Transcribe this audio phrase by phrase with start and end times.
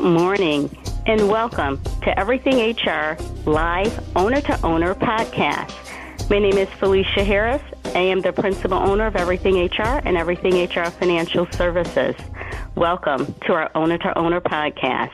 [0.00, 0.74] Good morning
[1.04, 5.74] and welcome to Everything HR Live Owner to Owner podcast.
[6.30, 7.60] My name is Felicia Harris.
[7.84, 12.14] I am the principal owner of Everything HR and Everything HR Financial Services.
[12.76, 15.12] Welcome to our Owner to Owner podcast.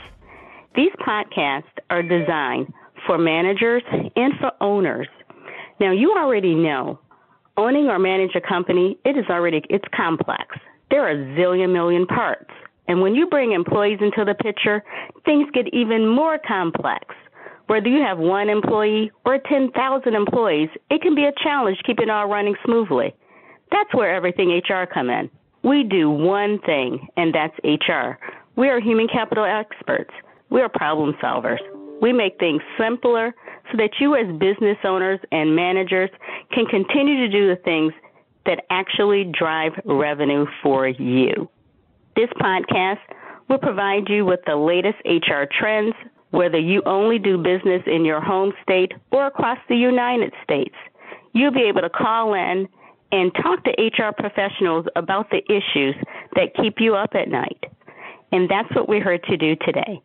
[0.77, 2.73] These podcasts are designed
[3.09, 3.83] for managers
[4.15, 5.09] and for owners.
[5.81, 7.01] Now, you already know
[7.57, 10.57] owning or manage a company, it is already it's complex.
[10.93, 12.53] There are a zillion million parts.
[12.89, 14.83] And when you bring employees into the picture,
[15.25, 17.15] things get even more complex.
[17.67, 22.29] Whether you have one employee or 10,000 employees, it can be a challenge keeping all
[22.29, 23.15] running smoothly.
[23.73, 25.29] That's where everything HR come in.
[25.65, 28.19] We do one thing, and that's HR.
[28.55, 30.13] We are human capital experts.
[30.49, 31.59] We are problem solvers.
[32.01, 33.35] We make things simpler
[33.73, 36.11] so that you as business owners and managers
[36.53, 37.93] can continue to do the things
[38.45, 41.49] that actually drive revenue for you.
[42.17, 42.99] This podcast
[43.49, 45.95] will provide you with the latest HR trends,
[46.31, 50.75] whether you only do business in your home state or across the United States.
[51.35, 52.67] You'll be able to call in
[53.13, 55.95] and talk to HR professionals about the issues
[56.35, 57.65] that keep you up at night.
[58.33, 60.01] And that's what we're here to do today.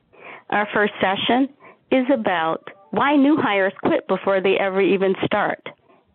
[0.50, 1.48] Our first session
[1.92, 5.66] is about why new hires quit before they ever even start.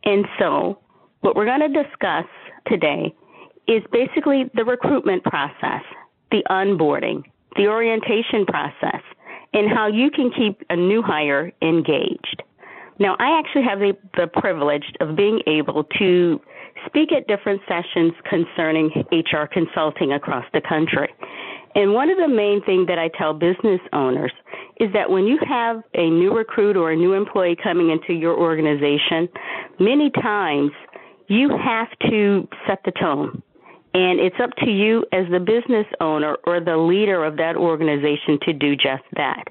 [0.04, 0.78] And so,
[1.20, 2.26] what we're going to discuss
[2.66, 3.14] today
[3.68, 5.82] is basically the recruitment process,
[6.30, 7.22] the onboarding,
[7.56, 9.02] the orientation process,
[9.52, 12.42] and how you can keep a new hire engaged.
[12.98, 16.40] Now, I actually have the, the privilege of being able to
[16.86, 21.08] speak at different sessions concerning HR consulting across the country.
[21.74, 24.32] And one of the main things that I tell business owners
[24.80, 28.34] is that when you have a new recruit or a new employee coming into your
[28.34, 29.28] organization,
[29.78, 30.70] many times
[31.28, 33.42] you have to set the tone.
[33.94, 38.38] And it's up to you as the business owner or the leader of that organization
[38.42, 39.44] to do just that.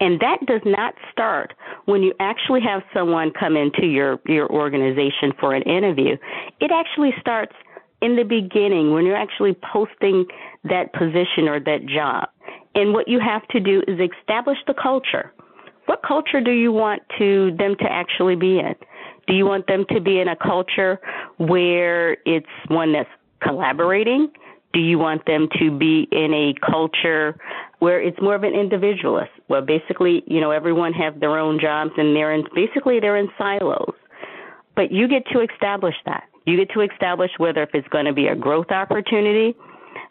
[0.00, 1.52] And that does not start
[1.84, 6.16] when you actually have someone come into your, your organization for an interview.
[6.60, 7.52] It actually starts
[8.00, 10.24] in the beginning when you're actually posting
[10.64, 12.28] that position or that job.
[12.74, 15.32] And what you have to do is establish the culture.
[15.86, 18.74] What culture do you want to them to actually be in?
[19.26, 20.98] Do you want them to be in a culture
[21.36, 23.08] where it's one that's
[23.40, 24.30] collaborating?
[24.72, 27.36] Do you want them to be in a culture
[27.80, 31.90] where it's more of an individualist, where basically, you know, everyone have their own jobs
[31.96, 33.94] and they're in basically they're in silos.
[34.76, 36.24] But you get to establish that.
[36.46, 39.56] You get to establish whether if it's going to be a growth opportunity.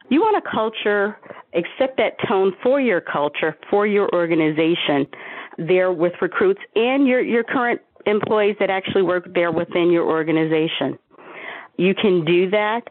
[0.10, 1.18] You want a culture,
[1.54, 5.08] accept that tone for your culture, for your organization
[5.58, 10.98] there with recruits and your, your current employees that actually work there within your organization.
[11.78, 12.82] You can do that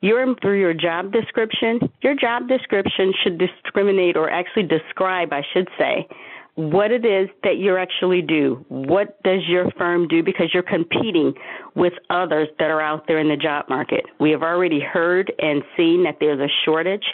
[0.00, 5.68] your through your job description, your job description should discriminate or actually describe, I should
[5.78, 6.06] say,
[6.54, 8.64] what it is that you actually do.
[8.68, 10.22] What does your firm do?
[10.22, 11.32] Because you're competing
[11.74, 14.04] with others that are out there in the job market.
[14.18, 17.04] We have already heard and seen that there's a shortage,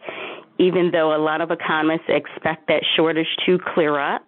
[0.59, 4.27] even though a lot of economists expect that shortage to clear up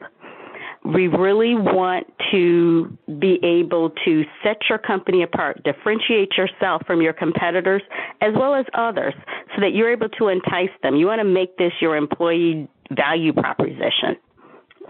[0.84, 7.12] we really want to be able to set your company apart, differentiate yourself from your
[7.12, 7.83] competitors
[8.21, 9.15] as well as others
[9.55, 10.97] so that you're able to entice them.
[10.97, 14.17] You want to make this your employee value proposition.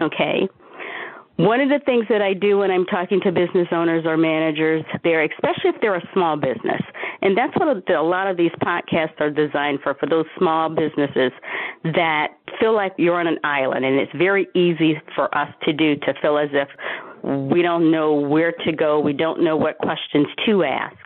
[0.01, 0.47] Okay?
[1.39, 4.83] One of the things that I do when I'm talking to business owners or managers
[5.05, 6.81] there, especially if they're a small business,
[7.21, 11.31] and that's what a lot of these podcasts are designed for, for those small businesses
[11.95, 15.95] that feel like you're on an island and it's very easy for us to do
[15.95, 16.67] to feel as if
[17.23, 18.99] we don't know where to go.
[18.99, 20.97] We don't know what questions to ask.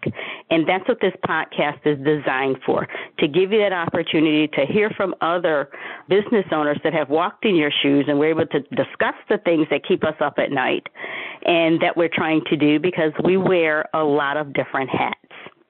[0.50, 2.88] And that's what this podcast is designed for
[3.20, 5.70] to give you that opportunity to hear from other
[6.10, 9.68] business owners that have walked in your shoes and we're able to discuss the things
[9.72, 10.88] that keep us up at night
[11.46, 15.18] and that we're trying to do because we wear a lot of different hats.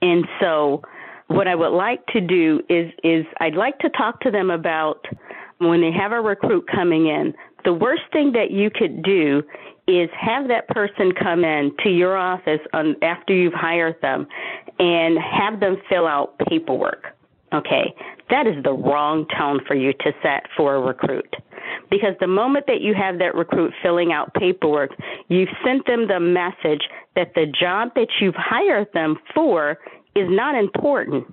[0.02, 0.82] And so,
[1.28, 5.06] what I would like to do is is I'd like to talk to them about
[5.60, 7.34] when they have a recruit coming in.
[7.64, 9.42] The worst thing that you could do
[9.88, 14.28] is have that person come in to your office on, after you've hired them
[14.80, 17.16] and have them fill out paperwork.
[17.54, 17.94] Okay,
[18.30, 21.36] that is the wrong tone for you to set for a recruit.
[21.90, 24.92] Because the moment that you have that recruit filling out paperwork,
[25.28, 26.82] you've sent them the message
[27.16, 29.78] that the job that you've hired them for
[30.16, 31.26] is not important.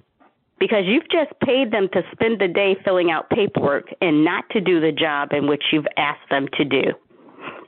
[0.58, 4.60] Because you've just paid them to spend the day filling out paperwork and not to
[4.60, 6.92] do the job in which you've asked them to do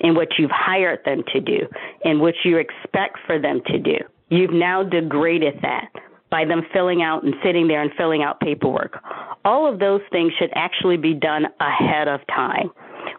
[0.02, 1.60] in what you've hired them to do
[2.04, 3.96] and what you expect for them to do.
[4.28, 5.90] You've now degraded that
[6.30, 8.98] by them filling out and sitting there and filling out paperwork.
[9.44, 12.70] All of those things should actually be done ahead of time.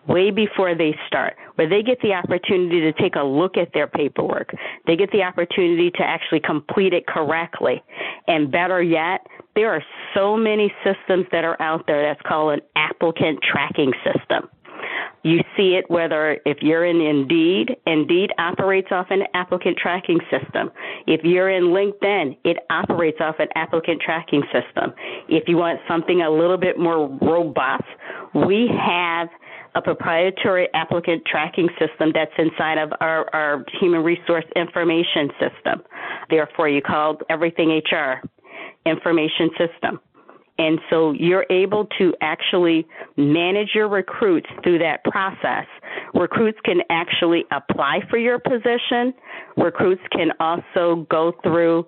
[0.08, 3.88] way before they start, where they get the opportunity to take a look at their
[3.88, 4.54] paperwork.
[4.86, 7.82] They get the opportunity to actually complete it correctly.
[8.28, 9.26] And better yet,
[9.56, 9.84] there are
[10.14, 14.50] so many systems that are out there that's called an applicant tracking system.
[15.24, 20.70] You see it whether if you're in Indeed, Indeed operates off an applicant tracking system.
[21.08, 24.94] If you're in LinkedIn, it operates off an applicant tracking system.
[25.30, 27.86] If you want something a little bit more robust,
[28.34, 29.30] we have
[29.76, 35.84] a proprietary applicant tracking system that's inside of our, our human resource information system.
[36.30, 38.22] Therefore, you called Everything HR
[38.86, 40.00] information system.
[40.60, 42.86] And so you're able to actually
[43.18, 45.66] manage your recruits through that process.
[46.14, 49.14] Recruits can actually apply for your position.
[49.58, 51.88] Recruits can also go through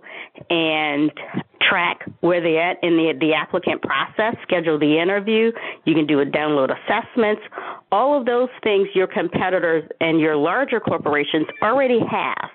[0.50, 1.12] and
[1.62, 5.52] track where they're at in the, the applicant process, schedule the interview.
[5.86, 7.42] You can do a download assessments.
[7.92, 12.50] All of those things your competitors and your larger corporations already have.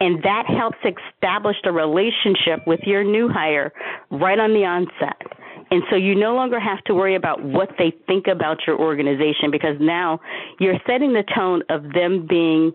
[0.00, 3.72] And that helps establish a relationship with your new hire
[4.10, 5.20] right on the onset.
[5.70, 9.50] And so you no longer have to worry about what they think about your organization
[9.50, 10.20] because now
[10.60, 12.72] you're setting the tone of them being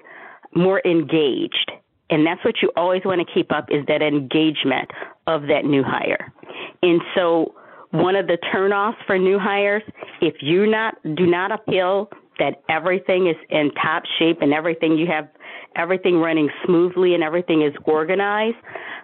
[0.56, 1.72] more engaged.
[2.10, 4.90] And that's what you always want to keep up is that engagement
[5.28, 6.34] of that new hire.
[6.82, 7.54] And so
[7.92, 9.84] one of the turnoffs for new hires,
[10.22, 12.10] if you not do not appeal
[12.40, 15.28] that everything is in top shape and everything you have
[15.76, 18.58] everything running smoothly and everything is organized,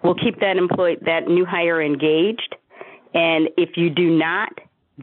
[0.03, 2.55] we'll keep that employee that new hire engaged
[3.15, 4.49] and if you do not,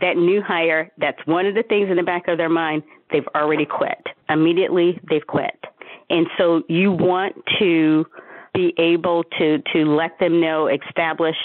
[0.00, 3.26] that new hire, that's one of the things in the back of their mind, they've
[3.34, 4.06] already quit.
[4.28, 5.58] Immediately, they've quit.
[6.10, 8.04] And so you want to
[8.54, 11.36] be able to, to let them know, establish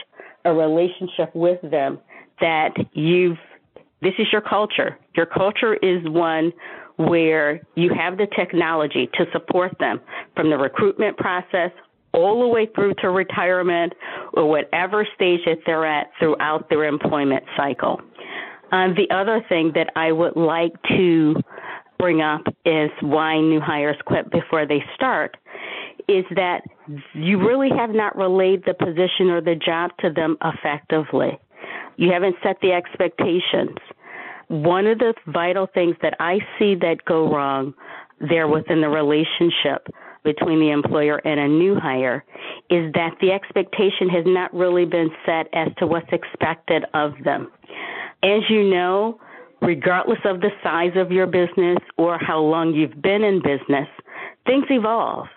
[0.44, 2.00] a relationship with them
[2.42, 3.38] that you've,
[4.02, 4.98] this is your culture.
[5.16, 6.52] Your culture is one
[6.98, 10.02] where you have the technology to support them
[10.36, 11.72] from the recruitment process
[12.14, 13.94] all the way through to retirement
[14.34, 18.02] or whatever stage that they're at throughout their employment cycle.
[18.72, 21.36] Um, the other thing that I would like to
[22.00, 25.38] bring up is why new hires quit before they start
[26.08, 26.62] is that
[27.14, 31.38] you really have not relayed the position or the job to them effectively.
[31.98, 33.78] You haven't set the expectations.
[34.48, 37.74] One of the vital things that I see that go wrong
[38.20, 39.88] there within the relationship
[40.24, 42.24] between the employer and a new hire
[42.70, 47.52] is that the expectation has not really been set as to what's expected of them.
[48.24, 49.20] As you know,
[49.62, 53.88] regardless of the size of your business or how long you've been in business,
[54.46, 55.28] things evolve.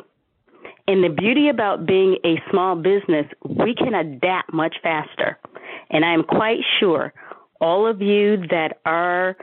[0.89, 5.39] And the beauty about being a small business, we can adapt much faster.
[5.91, 7.13] And I'm quite sure
[7.61, 9.37] all of you that are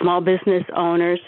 [0.00, 1.20] small business owners,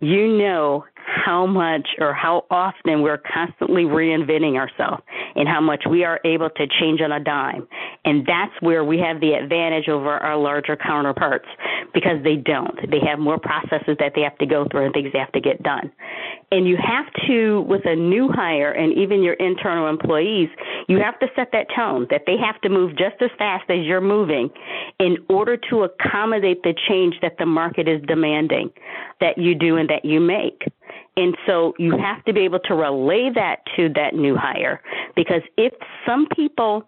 [0.00, 5.02] you know how much or how often we're constantly reinventing ourselves
[5.34, 7.66] and how much we are able to change on a dime.
[8.04, 11.46] And that's where we have the advantage over our larger counterparts
[11.94, 12.90] because they don't.
[12.90, 15.40] They have more processes that they have to go through and things they have to
[15.40, 15.92] get done.
[16.52, 20.50] And you have to, with a new hire and even your internal employees,
[20.86, 23.86] you have to set that tone that they have to move just as fast as
[23.86, 24.50] you're moving
[25.00, 28.70] in order to accommodate the change that the market is demanding
[29.18, 30.62] that you do and that you make.
[31.16, 34.82] And so you have to be able to relay that to that new hire
[35.16, 35.72] because if
[36.06, 36.84] some people,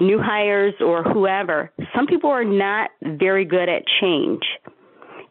[0.00, 4.42] new hires or whoever, some people are not very good at change.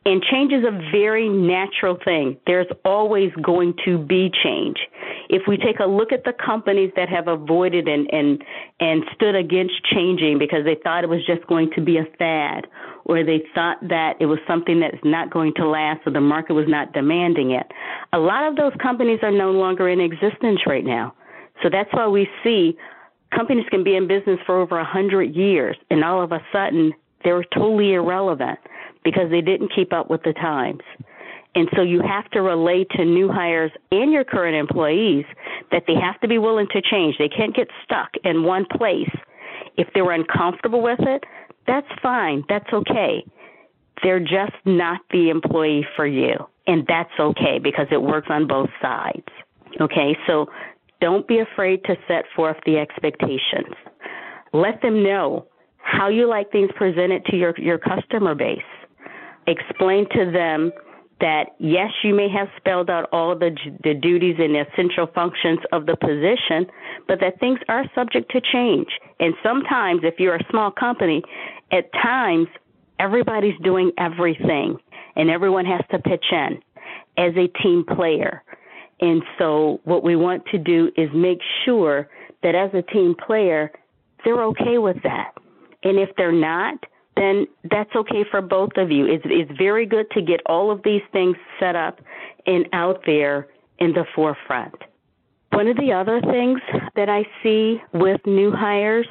[0.07, 2.37] And change is a very natural thing.
[2.47, 4.77] There's always going to be change.
[5.27, 8.41] If we take a look at the companies that have avoided and, and,
[8.79, 12.67] and stood against changing because they thought it was just going to be a fad
[13.03, 16.53] or they thought that it was something that's not going to last or the market
[16.53, 17.69] was not demanding it,
[18.13, 21.13] a lot of those companies are no longer in existence right now.
[21.61, 22.77] So that's why we see
[23.35, 26.93] companies can be in business for over a hundred years and all of a sudden
[27.25, 28.59] they're totally irrelevant
[29.03, 30.81] because they didn't keep up with the times.
[31.55, 35.25] And so you have to relay to new hires and your current employees
[35.71, 37.15] that they have to be willing to change.
[37.17, 39.09] They can't get stuck in one place.
[39.75, 41.23] If they're uncomfortable with it,
[41.65, 42.43] that's fine.
[42.47, 43.25] That's okay.
[44.03, 46.33] They're just not the employee for you.
[46.67, 49.25] And that's okay because it works on both sides.
[49.81, 50.47] Okay, so
[51.01, 53.73] don't be afraid to set forth the expectations.
[54.53, 58.59] Let them know how you like things presented to your, your customer base.
[59.47, 60.71] Explain to them
[61.19, 65.87] that yes, you may have spelled out all the, the duties and essential functions of
[65.87, 66.67] the position,
[67.07, 68.87] but that things are subject to change.
[69.19, 71.23] And sometimes, if you're a small company,
[71.71, 72.47] at times
[72.99, 74.77] everybody's doing everything
[75.15, 76.61] and everyone has to pitch in.
[77.17, 78.43] as a team player.
[79.01, 82.09] And so what we want to do is make sure
[82.43, 83.71] that as a team player,
[84.23, 85.33] they're okay with that.
[85.83, 86.75] And if they're not,
[87.17, 89.05] then that's okay for both of you.
[89.05, 91.99] It's, it's very good to get all of these things set up
[92.45, 93.47] and out there
[93.79, 94.75] in the forefront.
[95.51, 96.59] One of the other things
[96.95, 99.07] that I see with new hires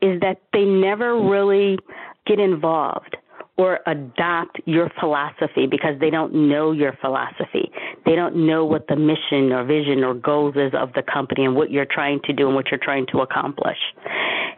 [0.00, 1.78] is that they never really
[2.26, 3.16] get involved
[3.56, 7.70] or adopt your philosophy because they don't know your philosophy.
[8.04, 11.54] They don't know what the mission or vision or goals is of the company and
[11.54, 13.78] what you're trying to do and what you're trying to accomplish.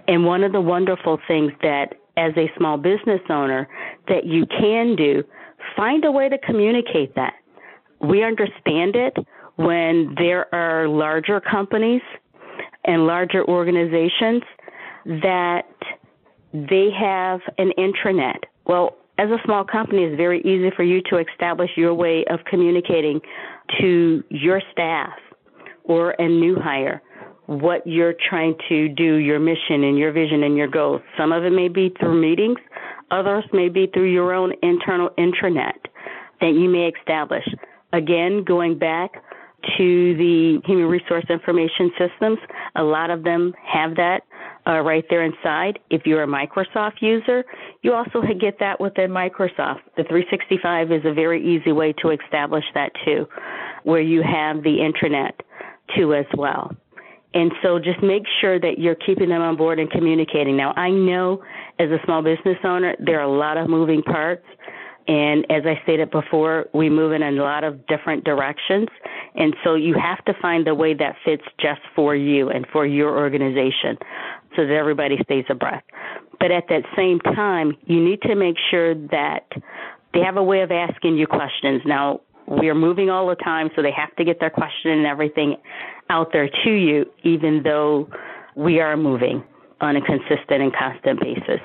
[0.09, 3.69] And one of the wonderful things that as a small business owner
[4.09, 5.23] that you can do,
[5.77, 7.35] find a way to communicate that.
[8.01, 9.17] We understand it
[9.57, 12.03] when there are larger companies
[12.85, 14.43] and larger organizations
[15.05, 15.67] that
[16.53, 18.41] they have an intranet.
[18.67, 22.41] Well, as a small company, it's very easy for you to establish your way of
[22.49, 23.21] communicating
[23.81, 25.13] to your staff
[25.85, 27.03] or a new hire
[27.47, 31.01] what you're trying to do, your mission and your vision and your goals.
[31.17, 32.59] Some of it may be through meetings,
[33.11, 35.79] others may be through your own internal intranet
[36.41, 37.45] that you may establish.
[37.93, 39.13] Again, going back
[39.79, 42.39] to the human resource information systems,
[42.77, 44.23] a lot of them have that
[44.67, 45.79] uh, right there inside.
[45.91, 47.45] If you're a Microsoft user,
[47.83, 49.81] you also get that within Microsoft.
[49.97, 53.27] The 365 is a very easy way to establish that too,
[53.85, 55.33] where you have the intranet
[55.97, 56.71] too as well.
[57.37, 60.57] And so just make sure that you're keeping them on board and communicating.
[60.57, 61.45] Now, I know
[61.79, 64.47] as a small business owner, there are a lot of moving parts.
[65.07, 68.89] And as I stated before, we move in a lot of different directions.
[69.35, 72.87] And so you have to find the way that fits just for you and for
[72.87, 73.99] your organization
[74.57, 75.85] so that everybody stays abreast.
[76.41, 79.45] But at that same time, you need to make sure that
[80.15, 81.83] they have a way of asking you questions.
[81.85, 85.07] Now, we are moving all the time, so they have to get their question and
[85.07, 85.57] everything
[86.11, 88.09] out there to you, even though
[88.55, 89.43] we are moving
[89.81, 91.61] on a consistent and constant basis.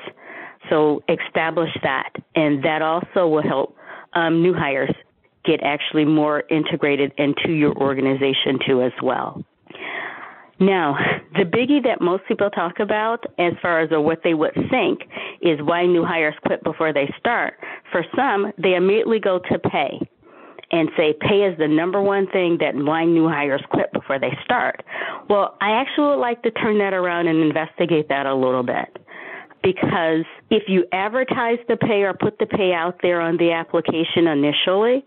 [0.70, 3.76] So establish that, and that also will help
[4.14, 4.94] um, new hires
[5.46, 9.44] get actually more integrated into your organization too as well.
[10.60, 10.96] Now,
[11.36, 15.00] the biggie that most people talk about as far as what they would think
[15.42, 17.56] is why new hires quit before they start.
[17.92, 20.00] For some, they immediately go to pay
[20.72, 24.38] and say pay is the number one thing that my new hires quit before they
[24.44, 24.84] start.
[25.30, 28.98] Well, I actually would like to turn that around and investigate that a little bit.
[29.64, 34.28] Because if you advertise the pay or put the pay out there on the application
[34.28, 35.06] initially,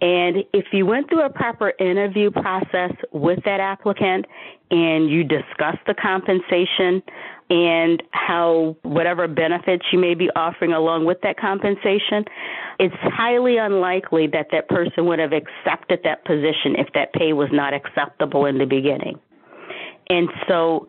[0.00, 4.26] and if you went through a proper interview process with that applicant
[4.70, 7.02] and you discussed the compensation
[7.50, 12.24] and how whatever benefits you may be offering along with that compensation,
[12.78, 17.48] it's highly unlikely that that person would have accepted that position if that pay was
[17.52, 19.18] not acceptable in the beginning.
[20.08, 20.88] And so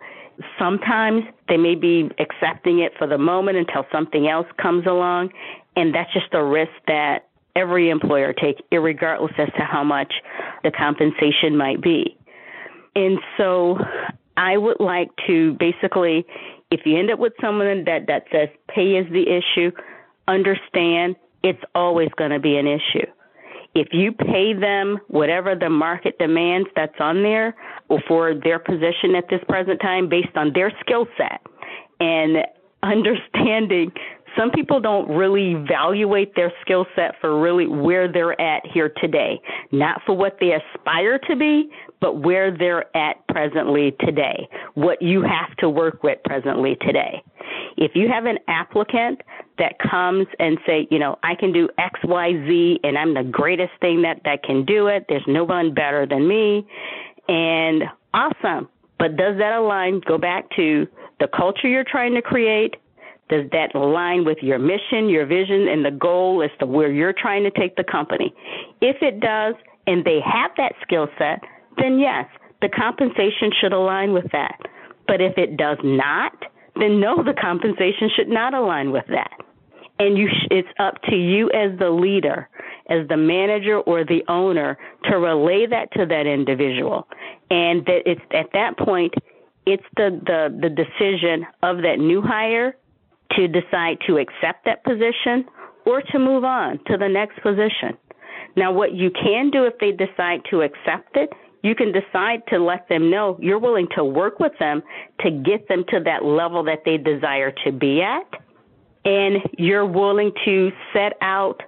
[0.57, 5.31] sometimes they may be accepting it for the moment until something else comes along,
[5.75, 10.13] and that's just a risk that every employer takes, regardless as to how much
[10.63, 12.17] the compensation might be.
[12.95, 13.77] And so
[14.37, 16.25] I would like to basically,
[16.71, 19.71] if you end up with someone that, that says pay is the issue,
[20.27, 23.05] understand it's always going to be an issue.
[23.75, 27.55] If you pay them whatever the market demands that's on there
[28.07, 31.41] for their position at this present time based on their skill set
[31.99, 32.37] and
[32.83, 33.91] understanding
[34.37, 39.39] some people don't really evaluate their skill set for really where they're at here today,
[39.71, 41.69] not for what they aspire to be,
[42.01, 47.21] but where they're at presently today, what you have to work with presently today.
[47.77, 49.21] If you have an applicant
[49.57, 53.23] that comes and say, you know, I can do X, Y, Z, and I'm the
[53.23, 55.05] greatest thing that that can do it.
[55.07, 56.65] There's no one better than me,
[57.27, 58.69] and awesome.
[58.97, 60.01] But does that align?
[60.07, 60.87] Go back to
[61.19, 62.75] the culture you're trying to create
[63.29, 67.13] does that align with your mission, your vision, and the goal as to where you're
[67.13, 68.33] trying to take the company?
[68.81, 69.55] If it does,
[69.87, 71.41] and they have that skill set,
[71.77, 72.25] then yes,
[72.61, 74.57] the compensation should align with that.
[75.07, 76.33] But if it does not,
[76.75, 79.31] then no, the compensation should not align with that.
[79.97, 82.49] And you it's up to you as the leader,
[82.89, 87.07] as the manager or the owner, to relay that to that individual.
[87.49, 89.13] And that it's at that point,
[89.65, 92.75] it's the, the, the decision of that new hire
[93.31, 95.45] to decide to accept that position
[95.85, 97.97] or to move on to the next position.
[98.55, 101.29] Now, what you can do if they decide to accept it,
[101.61, 104.83] you can decide to let them know you're willing to work with them
[105.21, 108.27] to get them to that level that they desire to be at.
[109.03, 111.61] And you're willing to set out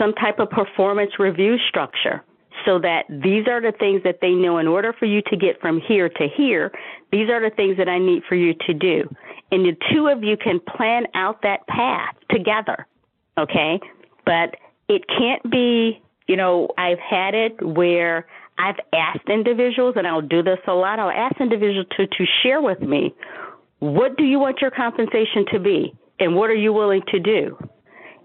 [0.00, 2.22] some type of performance review structure
[2.64, 5.60] so that these are the things that they know in order for you to get
[5.60, 6.72] from here to here,
[7.10, 9.08] these are the things that I need for you to do.
[9.50, 12.86] And the two of you can plan out that path together.
[13.38, 13.80] Okay?
[14.24, 14.56] But
[14.88, 18.26] it can't be, you know, I've had it where
[18.58, 22.60] I've asked individuals, and I'll do this a lot, I'll ask individuals to, to share
[22.60, 23.14] with me
[23.78, 27.58] what do you want your compensation to be and what are you willing to do?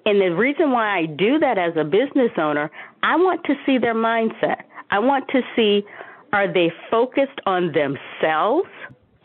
[0.08, 2.72] And the reason why I do that as a business owner,
[3.04, 4.64] I want to see their mindset.
[4.90, 5.84] I want to see
[6.32, 8.70] are they focused on themselves?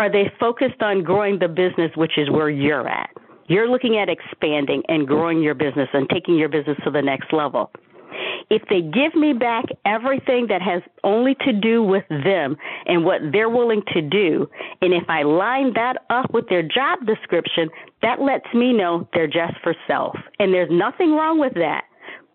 [0.00, 3.10] Are they focused on growing the business, which is where you're at?
[3.46, 7.32] You're looking at expanding and growing your business and taking your business to the next
[7.32, 7.70] level.
[8.52, 13.22] If they give me back everything that has only to do with them and what
[13.32, 14.46] they're willing to do,
[14.82, 17.70] and if I line that up with their job description,
[18.02, 20.14] that lets me know they're just for self.
[20.38, 21.84] And there's nothing wrong with that.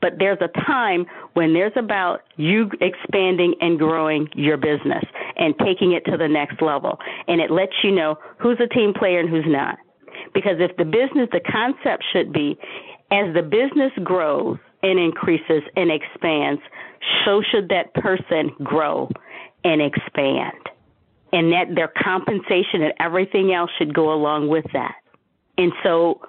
[0.02, 5.06] But there's a time when there's about you expanding and growing your business
[5.38, 6.98] and taking it to the next level.
[7.28, 9.78] And it lets you know who's a team player and who's not.
[10.34, 12.58] Because if the business, the concept should be
[13.12, 14.58] as the business grows,
[14.90, 16.62] and increases and expands,
[17.26, 19.10] so should that person grow
[19.64, 20.58] and expand.
[21.34, 24.96] And that their compensation and everything else should go along with that.
[25.58, 26.22] And so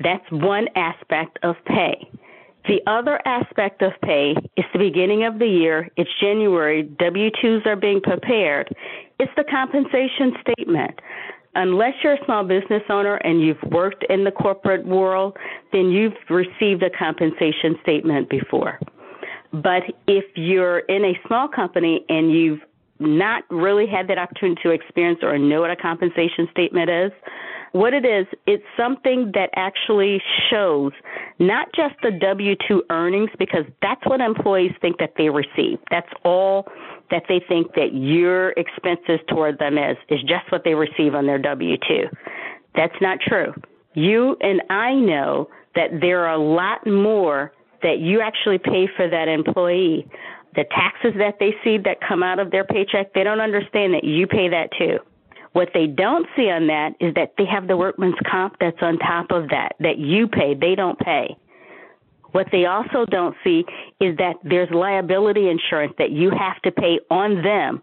[0.00, 2.08] that's one aspect of pay.
[2.68, 5.88] The other aspect of pay is the beginning of the year.
[5.96, 6.82] It's January.
[6.82, 8.74] W 2s are being prepared.
[9.18, 11.00] It's the compensation statement
[11.54, 15.36] unless you're a small business owner and you've worked in the corporate world,
[15.72, 18.78] then you've received a compensation statement before.
[19.52, 22.60] But if you're in a small company and you've
[22.98, 27.12] not really had that opportunity to experience or know what a compensation statement is,
[27.72, 30.92] what it is, it's something that actually shows
[31.38, 35.78] not just the W 2 earnings, because that's what employees think that they receive.
[35.90, 36.68] That's all
[37.10, 41.26] that they think that your expenses toward them is, is just what they receive on
[41.26, 42.04] their W 2.
[42.74, 43.52] That's not true.
[43.94, 49.08] You and I know that there are a lot more that you actually pay for
[49.08, 50.08] that employee.
[50.54, 54.04] The taxes that they see that come out of their paycheck, they don't understand that
[54.04, 54.98] you pay that too.
[55.52, 58.98] What they don't see on that is that they have the workman's comp that's on
[58.98, 61.36] top of that, that you pay, they don't pay.
[62.32, 63.64] What they also don't see
[64.00, 67.82] is that there's liability insurance that you have to pay on them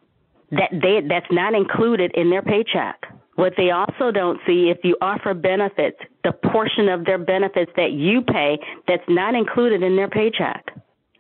[0.52, 3.06] that they that's not included in their paycheck.
[3.36, 7.94] What they also don't see if you offer benefits, the portion of their benefits that
[7.94, 10.66] you pay that's not included in their paycheck.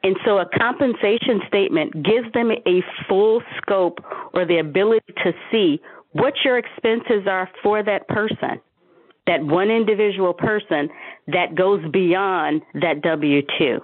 [0.03, 3.99] And so a compensation statement gives them a full scope
[4.33, 5.79] or the ability to see
[6.11, 8.59] what your expenses are for that person,
[9.29, 10.89] that one individual person
[11.27, 13.79] that goes beyond that W 2.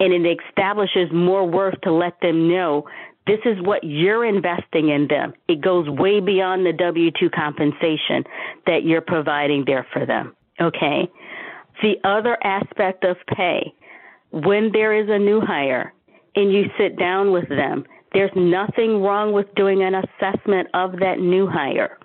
[0.00, 2.88] And it establishes more worth to let them know
[3.26, 5.34] this is what you're investing in them.
[5.46, 8.24] It goes way beyond the W 2 compensation
[8.66, 10.34] that you're providing there for them.
[10.58, 11.06] Okay?
[11.82, 13.74] The other aspect of pay,
[14.30, 15.92] when there is a new hire
[16.34, 21.18] and you sit down with them there's nothing wrong with doing an assessment of that
[21.18, 21.98] new hire.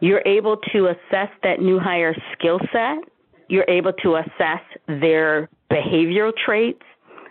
[0.00, 2.98] You're able to assess that new hire skill set.
[3.48, 6.82] You're able to assess their behavioral traits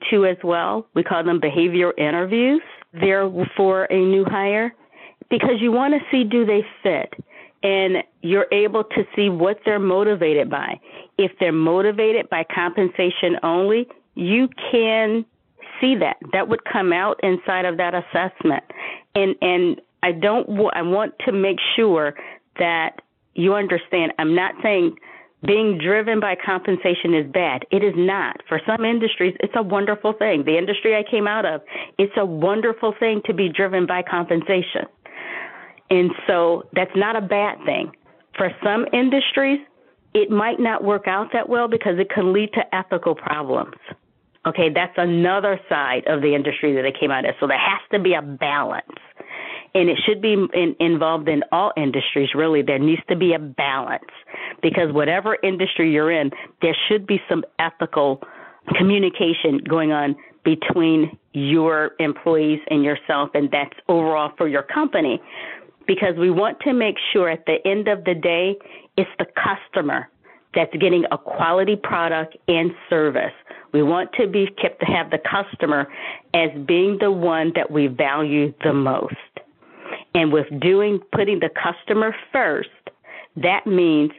[0.10, 0.88] too as well.
[0.93, 2.62] We call them behavioral interviews
[2.93, 4.73] there for a new hire
[5.30, 7.13] because you want to see do they fit
[7.63, 10.80] and you're able to see what they're motivated by.
[11.17, 15.25] If they're motivated by compensation only, you can
[15.82, 16.17] see that.
[16.34, 18.63] That would come out inside of that assessment.
[19.15, 22.13] And and I don't I want to make sure
[22.60, 23.02] that
[23.34, 24.13] you understand.
[24.20, 24.96] I'm not saying
[25.46, 27.63] being driven by compensation is bad.
[27.72, 28.41] It is not.
[28.50, 30.43] For some industries, it's a wonderful thing.
[30.46, 31.62] The industry I came out of,
[31.98, 34.86] it's a wonderful thing to be driven by compensation.
[35.89, 37.91] And so that's not a bad thing.
[38.36, 39.60] For some industries,
[40.13, 43.76] it might not work out that well because it can lead to ethical problems.
[44.48, 47.36] Okay, that's another side of the industry that it came out of.
[47.39, 48.88] So there has to be a balance.
[49.73, 52.62] And it should be in, involved in all industries, really.
[52.62, 54.03] There needs to be a balance
[54.62, 58.21] because whatever industry you're in, there should be some ethical
[58.77, 65.21] communication going on between your employees and yourself, and that's overall for your company.
[65.86, 68.58] Because we want to make sure at the end of the day,
[68.97, 70.10] it's the customer
[70.53, 73.34] that's getting a quality product and service.
[73.73, 75.88] We want to be kept to have the customer
[76.34, 79.15] as being the one that we value the most.
[80.17, 82.69] And with doing putting the customer first,
[83.36, 84.10] that means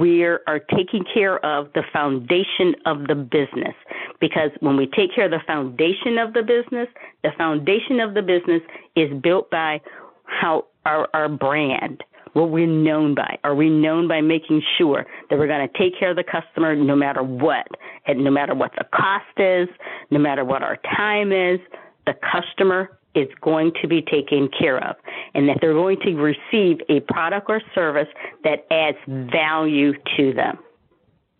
[0.00, 3.74] we are taking care of the foundation of the business
[4.18, 6.88] Because when we take care of the foundation of the business,
[7.22, 8.62] the foundation of the business
[8.96, 9.80] is built by
[10.24, 13.38] how our, our brand, what we're known by.
[13.44, 16.74] Are we known by making sure that we're going to take care of the customer
[16.74, 17.68] no matter what,
[18.06, 19.68] and no matter what the cost is,
[20.10, 21.60] no matter what our time is,
[22.06, 24.96] the customer is going to be taken care of
[25.34, 28.08] and that they're going to receive a product or service
[28.42, 29.28] that adds hmm.
[29.30, 30.58] value to them.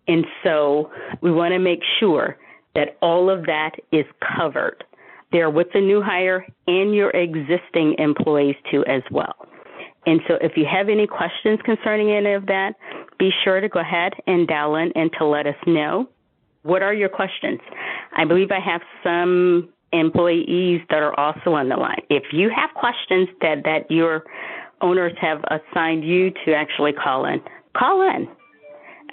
[0.07, 2.37] And so we want to make sure
[2.75, 4.05] that all of that is
[4.37, 4.83] covered
[5.31, 9.33] there with the new hire and your existing employees too as well.
[10.05, 12.75] And so if you have any questions concerning any of that,
[13.17, 16.07] be sure to go ahead and dial in and to let us know.
[16.61, 17.59] What are your questions?
[18.15, 22.01] I believe I have some employees that are also on the line.
[22.09, 24.23] If you have questions that, that your
[24.81, 27.41] owners have assigned you to actually call in,
[27.77, 28.27] call in.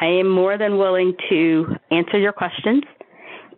[0.00, 2.82] I am more than willing to answer your questions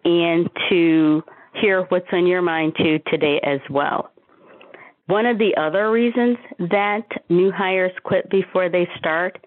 [0.05, 1.23] and to
[1.61, 4.11] hear what's on your mind too today as well.
[5.07, 9.39] One of the other reasons that new hires quit before they start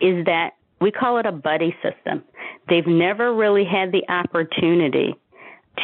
[0.00, 2.22] is that we call it a buddy system.
[2.68, 5.14] They've never really had the opportunity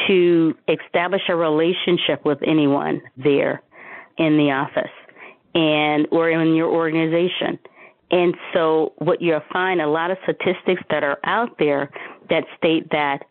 [0.07, 3.61] to establish a relationship with anyone there
[4.17, 4.91] in the office
[5.53, 7.59] and or in your organization.
[8.11, 11.89] And so what you'll find a lot of statistics that are out there
[12.29, 13.23] that state that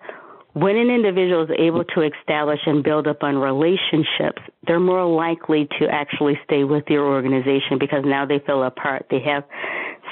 [0.54, 5.68] when an individual is able to establish and build up on relationships, they're more likely
[5.78, 9.06] to actually stay with your organization because now they feel a part.
[9.10, 9.44] They have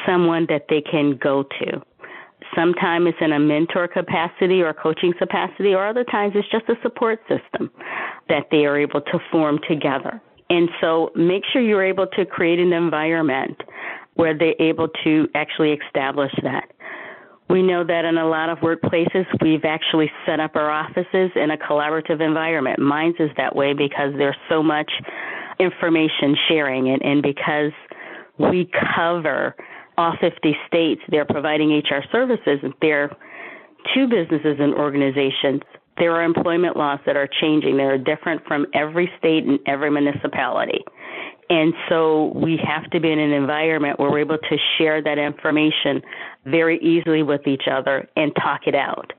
[0.06, 1.82] someone that they can go to.
[2.54, 6.80] Sometimes it's in a mentor capacity or coaching capacity, or other times it's just a
[6.82, 7.70] support system
[8.28, 10.20] that they are able to form together.
[10.50, 13.60] And so make sure you're able to create an environment
[14.14, 16.70] where they're able to actually establish that.
[17.50, 21.50] We know that in a lot of workplaces, we've actually set up our offices in
[21.50, 22.78] a collaborative environment.
[22.78, 24.90] Mine's is that way because there's so much
[25.58, 27.72] information sharing and, and because
[28.38, 29.56] we cover
[29.98, 32.60] all 50 states, they're providing HR services.
[32.80, 33.16] There are
[33.94, 35.62] two businesses and organizations.
[35.98, 37.76] There are employment laws that are changing.
[37.76, 40.84] They are different from every state and every municipality.
[41.50, 45.18] And so we have to be in an environment where we're able to share that
[45.18, 46.02] information
[46.44, 49.12] very easily with each other and talk it out.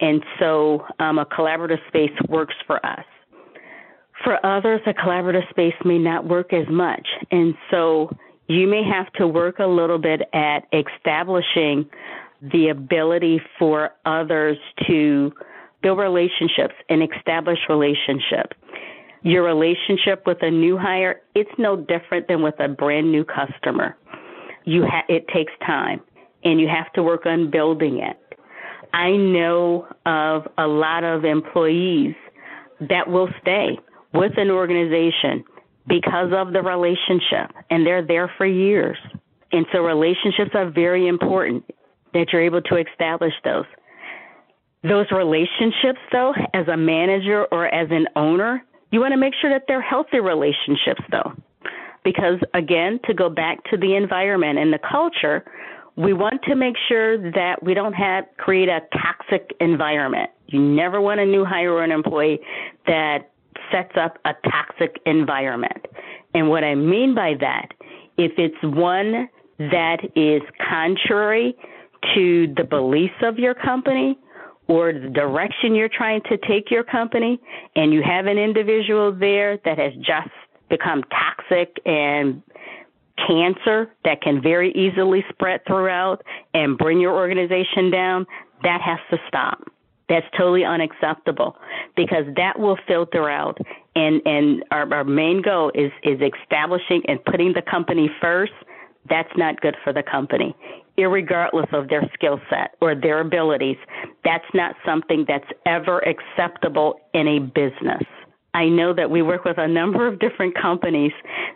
[0.00, 3.04] And so um, a collaborative space works for us.
[4.24, 7.06] For others, a collaborative space may not work as much.
[7.30, 8.10] And so
[8.48, 11.88] you may have to work a little bit at establishing
[12.40, 14.56] the ability for others
[14.86, 15.32] to
[15.82, 18.56] build relationships and establish relationships.
[19.22, 23.96] Your relationship with a new hire, it's no different than with a brand new customer.
[24.64, 26.00] You ha- it takes time
[26.44, 28.16] and you have to work on building it.
[28.94, 32.14] I know of a lot of employees
[32.88, 33.78] that will stay
[34.14, 35.44] with an organization
[35.88, 38.98] because of the relationship and they're there for years.
[39.52, 41.64] And so relationships are very important
[42.14, 43.64] that you're able to establish those.
[44.82, 49.50] Those relationships though, as a manager or as an owner, you want to make sure
[49.50, 51.32] that they're healthy relationships, though,
[52.04, 55.44] because again, to go back to the environment and the culture,
[55.96, 60.30] we want to make sure that we don't have create a toxic environment.
[60.46, 62.40] You never want a new hire or an employee
[62.86, 63.30] that
[63.72, 65.86] sets up a toxic environment.
[66.34, 67.68] And what I mean by that,
[68.16, 69.28] if it's one
[69.58, 71.56] that is contrary
[72.14, 74.18] to the beliefs of your company
[74.68, 77.40] or the direction you're trying to take your company,
[77.74, 80.28] and you have an individual there that has just
[80.68, 82.42] become toxic and
[83.26, 86.22] cancer that can very easily spread throughout
[86.54, 88.26] and bring your organization down,
[88.62, 89.58] that has to stop.
[90.08, 91.56] That's totally unacceptable
[91.96, 93.58] because that will filter out
[93.94, 98.52] and, and our, our main goal is, is establishing and putting the company first.
[99.08, 100.54] That's not good for the company
[101.06, 103.76] regardless of their skill set or their abilities.
[104.24, 108.02] That's not something that's ever acceptable in a business.
[108.54, 111.12] I know that we work with a number of different companies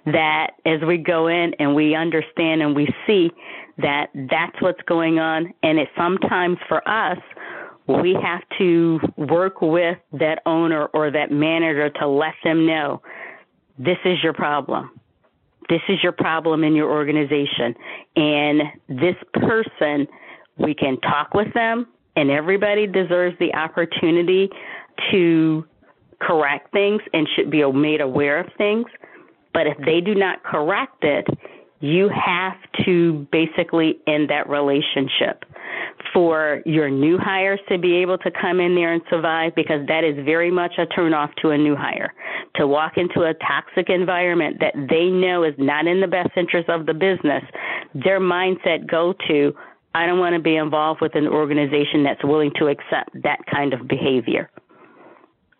[0.07, 3.31] that as we go in and we understand and we see
[3.79, 7.19] that that's what's going on and it sometimes for us
[7.87, 13.03] we have to work with that owner or that manager to let them know
[13.79, 14.91] this is your problem
[15.69, 17.75] this is your problem in your organization.
[18.17, 20.07] And this person,
[20.59, 24.51] we can talk with them, and everybody deserves the opportunity
[25.11, 25.65] to
[26.21, 28.87] correct things and should be made aware of things.
[29.55, 31.27] But if they do not correct it,
[31.83, 35.45] you have to basically end that relationship
[36.15, 40.05] for your new hires to be able to come in there and survive because that
[40.05, 42.15] is very much a turnoff to a new hire.
[42.57, 46.69] To walk into a toxic environment that they know is not in the best interest
[46.69, 47.43] of the business,
[47.95, 49.53] their mindset go to,
[49.95, 53.75] I don't want to be involved with an organization that's willing to accept that kind
[53.75, 54.49] of behavior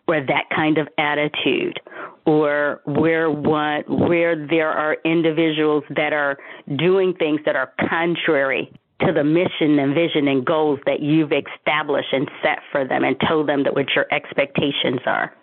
[0.07, 1.79] or that kind of attitude
[2.25, 6.37] or where what where there are individuals that are
[6.77, 12.13] doing things that are contrary to the mission and vision and goals that you've established
[12.13, 15.33] and set for them and told them that what your expectations are.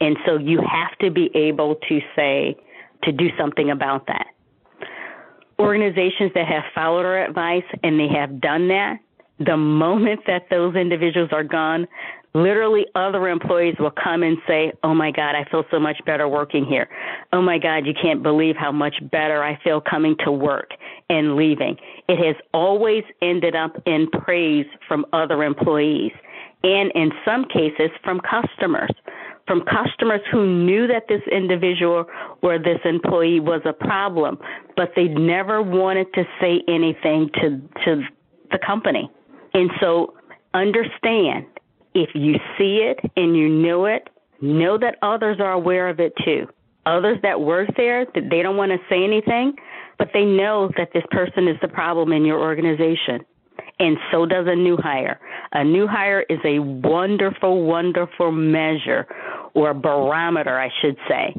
[0.00, 2.56] And so you have to be able to say,
[3.02, 4.26] to do something about that.
[5.58, 8.98] Organizations that have followed our advice and they have done that,
[9.38, 11.86] the moment that those individuals are gone,
[12.36, 16.28] Literally, other employees will come and say, Oh my God, I feel so much better
[16.28, 16.86] working here.
[17.32, 20.68] Oh my God, you can't believe how much better I feel coming to work
[21.08, 21.78] and leaving.
[22.10, 26.12] It has always ended up in praise from other employees
[26.62, 28.90] and in some cases from customers.
[29.46, 32.04] From customers who knew that this individual
[32.42, 34.36] or this employee was a problem,
[34.76, 38.02] but they never wanted to say anything to, to
[38.50, 39.10] the company.
[39.54, 40.12] And so
[40.52, 41.46] understand
[41.96, 44.08] if you see it and you know it,
[44.42, 46.46] know that others are aware of it too.
[46.84, 49.54] Others that work there, that they don't want to say anything,
[49.98, 53.24] but they know that this person is the problem in your organization.
[53.78, 55.18] And so does a new hire.
[55.52, 59.06] A new hire is a wonderful, wonderful measure
[59.54, 61.34] or barometer, I should say,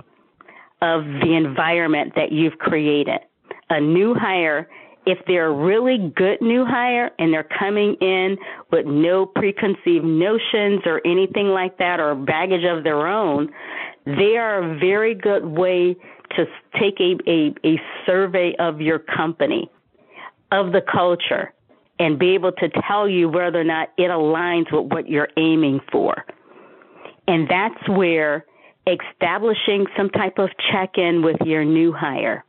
[0.81, 3.19] of the environment that you've created.
[3.69, 4.67] A new hire
[5.07, 8.37] if they're a really good new hire and they're coming in
[8.71, 13.49] with no preconceived notions or anything like that or baggage of their own,
[14.05, 15.95] they are a very good way
[16.35, 16.45] to
[16.77, 19.71] take a, a, a survey of your company,
[20.51, 21.53] of the culture,
[21.99, 25.79] and be able to tell you whether or not it aligns with what you're aiming
[25.89, 26.25] for.
[27.29, 28.45] And that's where
[28.85, 32.43] establishing some type of check in with your new hire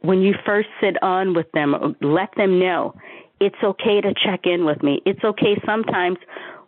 [0.00, 2.94] when you first sit on with them, let them know
[3.40, 5.00] it's okay to check in with me.
[5.06, 6.18] It's okay sometimes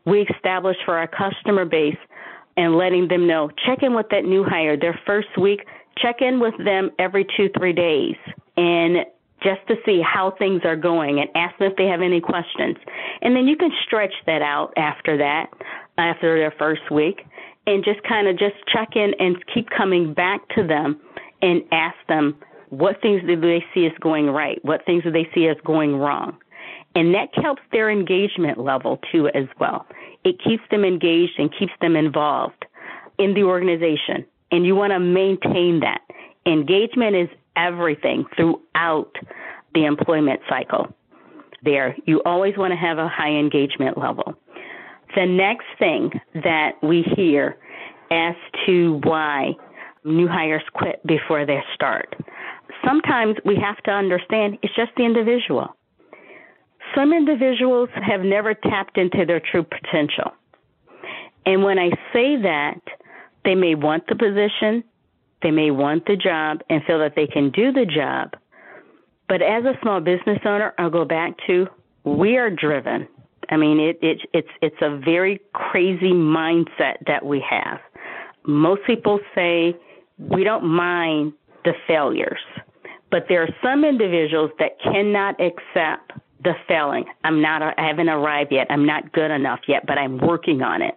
[0.04, 1.98] we establish for our customer base
[2.56, 5.60] and letting them know check in with that new hire their first week,
[5.98, 8.16] check in with them every two, three days
[8.56, 8.98] and
[9.42, 12.76] just to see how things are going and ask them if they have any questions.
[13.22, 15.46] And then you can stretch that out after that,
[15.96, 17.22] after their first week,
[17.66, 21.00] and just kind of just check in and keep coming back to them
[21.40, 22.36] and ask them
[22.70, 24.58] what things do they see as going right?
[24.64, 26.38] What things do they see as going wrong?
[26.94, 29.86] And that helps their engagement level too, as well.
[30.24, 32.64] It keeps them engaged and keeps them involved
[33.18, 34.24] in the organization.
[34.50, 36.00] And you want to maintain that.
[36.46, 39.12] Engagement is everything throughout
[39.74, 40.88] the employment cycle.
[41.62, 44.34] There, you always want to have a high engagement level.
[45.14, 47.58] The next thing that we hear
[48.10, 48.34] as
[48.66, 49.52] to why
[50.04, 52.16] new hires quit before they start
[52.84, 55.76] sometimes we have to understand it's just the individual.
[56.94, 60.32] Some individuals have never tapped into their true potential.
[61.46, 62.80] And when I say that,
[63.44, 64.84] they may want the position,
[65.42, 68.34] they may want the job and feel that they can do the job.
[69.28, 71.66] But as a small business owner, I'll go back to
[72.04, 73.06] we are driven.
[73.48, 77.80] I mean, it, it, it's it's a very crazy mindset that we have.
[78.46, 79.76] Most people say
[80.18, 81.32] we don't mind
[81.64, 82.40] the failures.
[83.10, 87.04] But there are some individuals that cannot accept the failing.
[87.24, 88.66] I'm not, I haven't arrived yet.
[88.70, 90.96] I'm not good enough yet, but I'm working on it.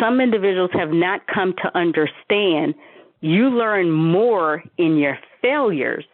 [0.00, 2.74] Some individuals have not come to understand
[3.20, 6.04] you learn more in your failures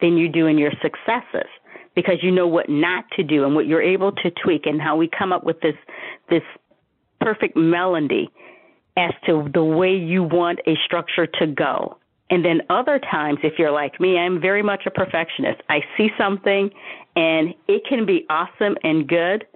[0.00, 1.48] than you do in your successes
[1.94, 4.96] because you know what not to do and what you're able to tweak and how
[4.96, 5.76] we come up with this
[6.30, 6.42] this
[7.20, 8.28] perfect melody
[8.96, 11.96] as to the way you want a structure to go.
[12.30, 15.60] And then other times, if you're like me, I'm very much a perfectionist.
[15.68, 16.70] I see something
[17.16, 19.46] and it can be awesome and good,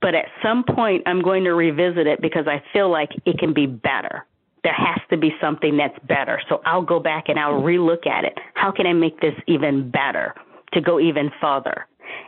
[0.00, 3.54] but at some point I'm going to revisit it because I feel like it can
[3.54, 4.26] be better.
[4.62, 6.40] There has to be something that's better.
[6.48, 8.38] So I'll go back and I'll relook at it.
[8.54, 10.34] How can I make this even better
[10.74, 11.86] to go even further?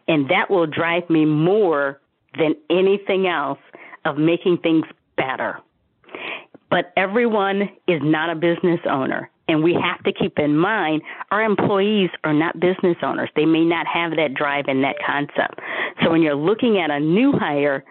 [0.09, 2.01] And that will drive me more
[2.39, 3.59] than anything else
[4.07, 4.85] of making things
[5.17, 5.59] better.
[6.71, 9.31] But everyone is not a business owner.
[9.49, 13.31] And we have to keep in mind our employees are not business owners.
[13.37, 15.61] They may not have that drive and that concept.
[16.03, 17.85] So when you're looking at a new hire,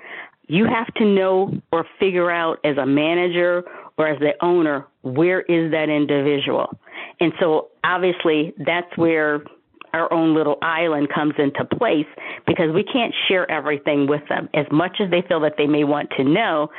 [0.48, 3.64] you have to know or figure out as a manager
[3.98, 6.78] or as the owner where is that individual
[7.20, 9.44] And so obviously that's where
[9.94, 12.08] our own little island comes into place
[12.48, 14.50] because we can't share everything with them.
[14.54, 16.70] As much as they feel that they may want to know,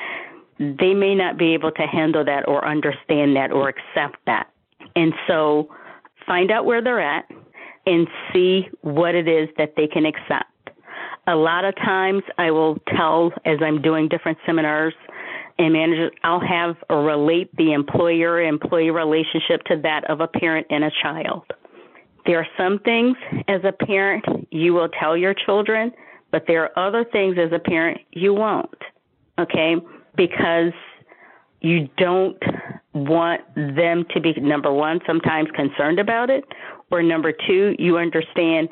[0.58, 4.51] they may not be able to handle that or understand that or accept that.
[4.96, 5.68] And so
[6.26, 7.24] find out where they're at
[7.86, 10.46] and see what it is that they can accept.
[11.26, 14.94] A lot of times I will tell as I'm doing different seminars
[15.58, 20.66] and managers, I'll have or relate the employer employee relationship to that of a parent
[20.70, 21.44] and a child.
[22.26, 23.16] There are some things
[23.48, 25.92] as a parent you will tell your children,
[26.30, 28.70] but there are other things as a parent you won't.
[29.38, 29.76] Okay?
[30.16, 30.72] Because
[31.60, 32.36] you don't
[32.94, 36.44] want them to be, number one, sometimes concerned about it,
[36.90, 38.68] or number two, you understand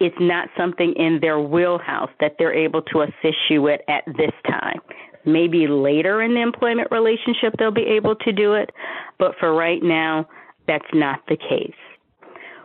[0.00, 4.32] it's not something in their wheelhouse that they're able to assist you with at this
[4.46, 4.80] time.
[5.26, 8.70] Maybe later in the employment relationship they'll be able to do it,
[9.18, 10.26] but for right now,
[10.66, 11.74] that's not the case.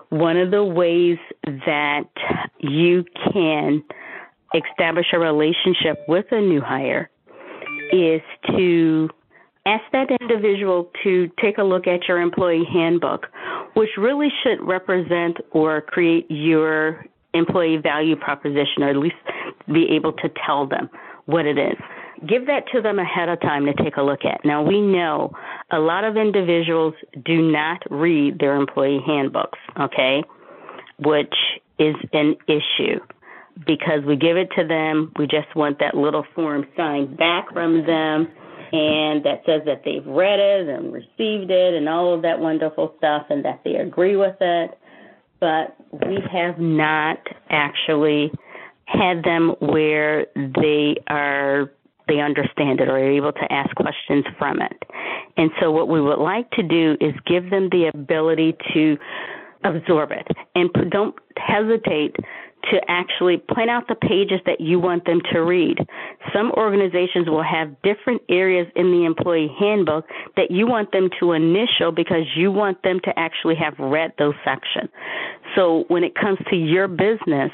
[0.09, 2.03] One of the ways that
[2.59, 3.83] you can
[4.53, 7.09] establish a relationship with a new hire
[7.91, 8.21] is
[8.55, 9.09] to
[9.65, 13.27] ask that individual to take a look at your employee handbook,
[13.75, 19.15] which really should represent or create your employee value proposition, or at least
[19.73, 20.89] be able to tell them
[21.25, 21.77] what it is.
[22.27, 24.45] Give that to them ahead of time to take a look at.
[24.45, 25.33] Now, we know
[25.71, 26.93] a lot of individuals
[27.25, 30.23] do not read their employee handbooks, okay,
[30.99, 31.33] which
[31.79, 32.99] is an issue
[33.65, 35.11] because we give it to them.
[35.17, 38.27] We just want that little form signed back from them
[38.73, 42.95] and that says that they've read it and received it and all of that wonderful
[42.97, 44.77] stuff and that they agree with it.
[45.39, 47.19] But we have not
[47.51, 48.31] actually
[48.85, 51.71] had them where they are
[52.07, 54.83] they understand it or are able to ask questions from it.
[55.37, 58.97] And so what we would like to do is give them the ability to
[59.63, 62.17] absorb it and don't hesitate
[62.71, 65.77] to actually point out the pages that you want them to read.
[66.33, 70.05] Some organizations will have different areas in the employee handbook
[70.37, 74.35] that you want them to initial because you want them to actually have read those
[74.45, 74.89] sections.
[75.55, 77.51] So when it comes to your business,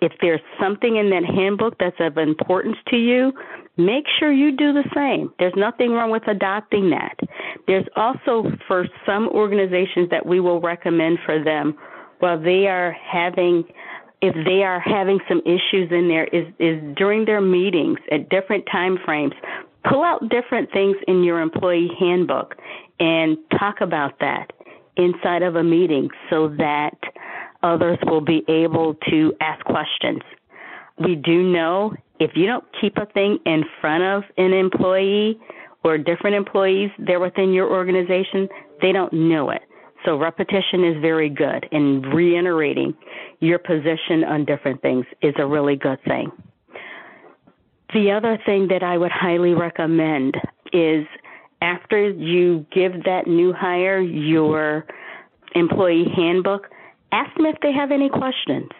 [0.00, 3.32] if there's something in that handbook that's of importance to you,
[3.76, 5.32] make sure you do the same.
[5.38, 7.18] There's nothing wrong with adopting that.
[7.66, 11.76] There's also for some organizations that we will recommend for them
[12.20, 13.64] while they are having
[14.22, 18.64] if they are having some issues in there is is during their meetings at different
[18.70, 19.32] time frames
[19.88, 22.54] pull out different things in your employee handbook
[22.98, 24.52] and talk about that
[24.96, 26.96] inside of a meeting so that
[27.62, 30.20] others will be able to ask questions.
[30.98, 35.40] We do know if you don't keep a thing in front of an employee
[35.82, 38.48] or different employees there within your organization
[38.82, 39.62] they don't know it
[40.04, 42.94] so repetition is very good, and reiterating
[43.40, 46.30] your position on different things is a really good thing.
[47.92, 50.36] The other thing that I would highly recommend
[50.72, 51.06] is
[51.60, 54.86] after you give that new hire your
[55.54, 56.68] employee handbook,
[57.12, 58.70] ask them if they have any questions.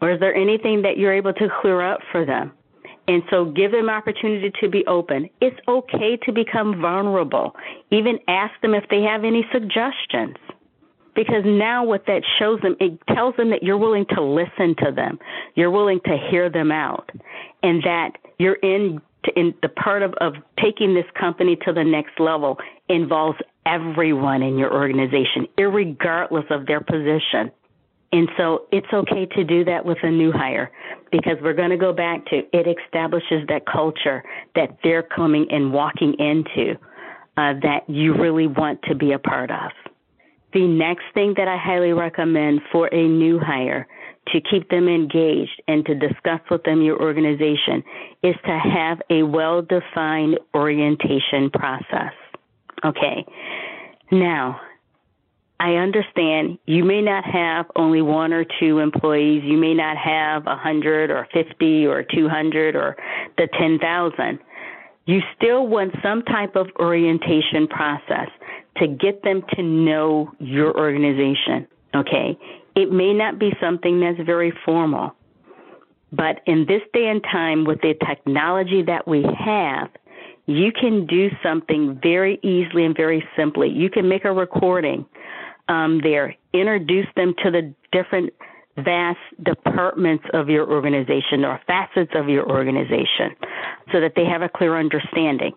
[0.00, 2.52] Or is there anything that you're able to clear up for them?
[3.08, 5.28] And so give them opportunity to be open.
[5.40, 7.56] It's okay to become vulnerable.
[7.90, 10.36] Even ask them if they have any suggestions.
[11.14, 14.92] Because now what that shows them, it tells them that you're willing to listen to
[14.92, 15.18] them.
[15.56, 17.10] You're willing to hear them out.
[17.62, 19.00] And that you're in,
[19.36, 22.56] in the part of, of taking this company to the next level
[22.88, 27.50] involves everyone in your organization, regardless of their position.
[28.12, 30.70] And so it's okay to do that with a new hire
[31.10, 34.22] because we're going to go back to it establishes that culture
[34.54, 36.74] that they're coming and walking into
[37.38, 39.70] uh, that you really want to be a part of.
[40.52, 43.86] The next thing that I highly recommend for a new hire
[44.28, 47.82] to keep them engaged and to discuss with them your organization
[48.22, 52.12] is to have a well defined orientation process.
[52.84, 53.24] Okay.
[54.10, 54.60] Now,
[55.60, 59.42] I understand you may not have only one or two employees.
[59.44, 62.96] You may not have a hundred or fifty or two hundred or
[63.38, 64.40] the ten thousand.
[65.06, 68.28] You still want some type of orientation process
[68.78, 71.68] to get them to know your organization.
[71.94, 72.38] Okay,
[72.74, 75.14] it may not be something that's very formal,
[76.10, 79.90] but in this day and time with the technology that we have,
[80.46, 83.68] you can do something very easily and very simply.
[83.68, 85.04] You can make a recording
[85.72, 86.34] um, there.
[86.52, 88.32] Introduce them to the different
[88.76, 93.36] vast departments of your organization or facets of your organization
[93.92, 95.52] so that they have a clear understanding.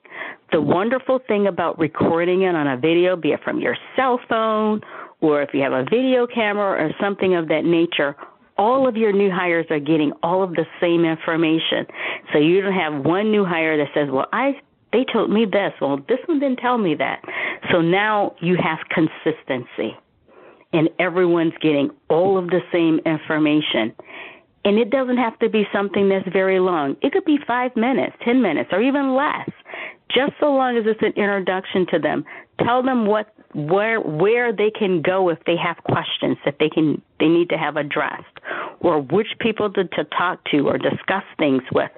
[0.51, 4.81] The wonderful thing about recording it on a video, be it from your cell phone
[5.21, 8.15] or if you have a video camera or something of that nature,
[8.57, 11.85] all of your new hires are getting all of the same information.
[12.31, 14.59] So you don't have one new hire that says, "Well, I
[14.93, 15.73] they told me this.
[15.81, 17.23] Well, this one didn't tell me that."
[17.71, 19.97] So now you have consistency.
[20.75, 23.95] And everyone's getting all of the same information.
[24.65, 26.97] And it doesn't have to be something that's very long.
[27.01, 29.49] It could be 5 minutes, 10 minutes, or even less.
[30.11, 32.25] Just so long as it's an introduction to them.
[32.59, 37.01] Tell them what where where they can go if they have questions that they can
[37.19, 38.37] they need to have addressed
[38.81, 41.91] or which people to, to talk to or discuss things with.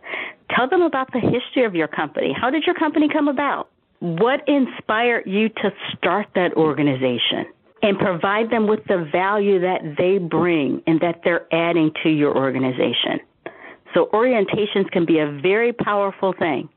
[0.55, 2.33] Tell them about the history of your company.
[2.39, 3.69] How did your company come about?
[3.99, 7.47] What inspired you to start that organization?
[7.81, 12.35] And provide them with the value that they bring and that they're adding to your
[12.35, 13.19] organization.
[13.93, 16.69] So, orientations can be a very powerful thing.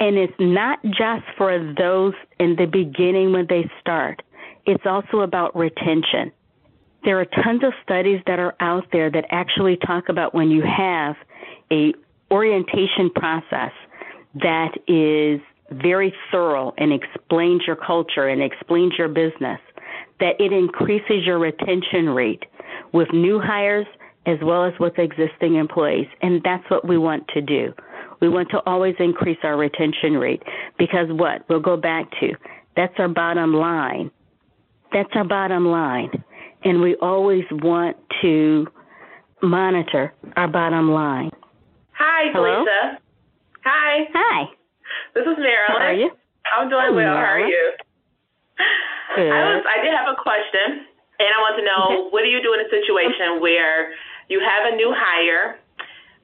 [0.00, 4.22] And it's not just for those in the beginning when they start,
[4.66, 6.32] it's also about retention.
[7.04, 10.62] There are tons of studies that are out there that actually talk about when you
[10.62, 11.16] have
[11.70, 11.94] a
[12.30, 13.72] orientation process
[14.34, 19.60] that is very thorough and explains your culture and explains your business,
[20.22, 22.44] that it increases your retention rate
[22.92, 23.86] with new hires
[24.24, 26.06] as well as with existing employees.
[26.22, 27.74] And that's what we want to do.
[28.20, 30.40] We want to always increase our retention rate
[30.78, 31.42] because what?
[31.48, 32.28] We'll go back to
[32.76, 34.12] that's our bottom line.
[34.92, 36.10] That's our bottom line.
[36.62, 38.68] And we always want to
[39.42, 41.30] monitor our bottom line.
[41.98, 42.64] Hi, Hello?
[42.64, 43.02] Felicia.
[43.64, 44.04] Hi.
[44.14, 44.44] Hi.
[45.14, 45.66] This is Marilyn.
[45.66, 46.10] How are you?
[46.56, 47.16] I'm doing well.
[47.16, 47.61] How are you?
[49.14, 49.30] Good.
[49.30, 50.86] I was I did have a question
[51.18, 52.08] and I want to know Okay.
[52.10, 53.92] what do you do in a situation where
[54.28, 55.58] you have a new hire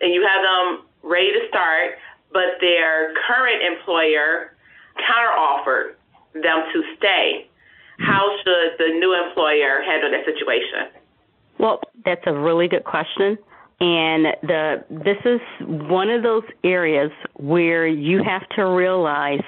[0.01, 1.99] and you have them ready to start,
[2.33, 4.55] but their current employer
[4.99, 5.95] counteroffered
[6.35, 7.47] them to stay.
[7.99, 11.03] How should the new employer handle that situation?
[11.59, 13.39] Well, that's a really good question.
[13.81, 19.43] And the this is one of those areas where you have to realize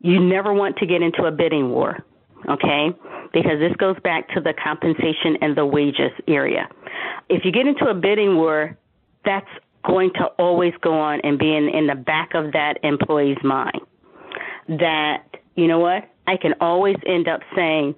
[0.00, 1.98] you never want to get into a bidding war,
[2.50, 2.88] okay?
[3.32, 6.68] Because this goes back to the compensation and the wages area.
[7.28, 8.76] If you get into a bidding war,
[9.24, 9.48] that's
[9.86, 13.80] going to always go on and be in, in the back of that employee's mind.
[14.68, 15.24] That,
[15.56, 17.94] you know what, I can always end up saying,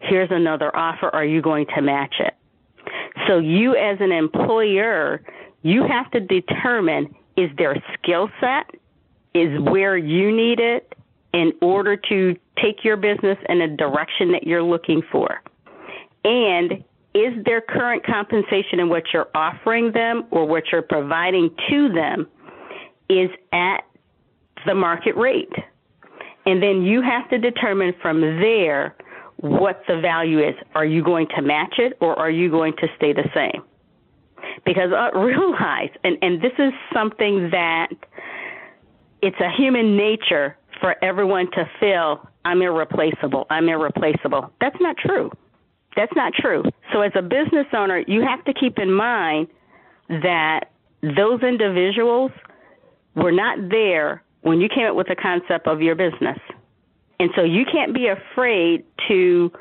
[0.00, 2.34] here's another offer, are you going to match it?
[3.26, 5.22] So you as an employer,
[5.62, 8.70] you have to determine is their skill set,
[9.34, 10.94] is where you need it
[11.32, 15.42] in order to take your business in a direction that you're looking for.
[16.24, 16.84] And
[17.14, 22.26] is their current compensation and what you're offering them or what you're providing to them
[23.08, 23.82] is at
[24.66, 25.52] the market rate?
[26.46, 28.96] And then you have to determine from there
[29.36, 30.54] what the value is.
[30.74, 33.62] Are you going to match it or are you going to stay the same?
[34.64, 37.88] Because uh, realize, and, and this is something that
[39.22, 44.52] it's a human nature for everyone to feel I'm irreplaceable, I'm irreplaceable.
[44.60, 45.30] That's not true.
[45.96, 46.64] That's not true.
[46.92, 49.48] So, as a business owner, you have to keep in mind
[50.08, 50.70] that
[51.02, 52.32] those individuals
[53.14, 56.38] were not there when you came up with the concept of your business.
[57.20, 59.52] And so you can't be afraid to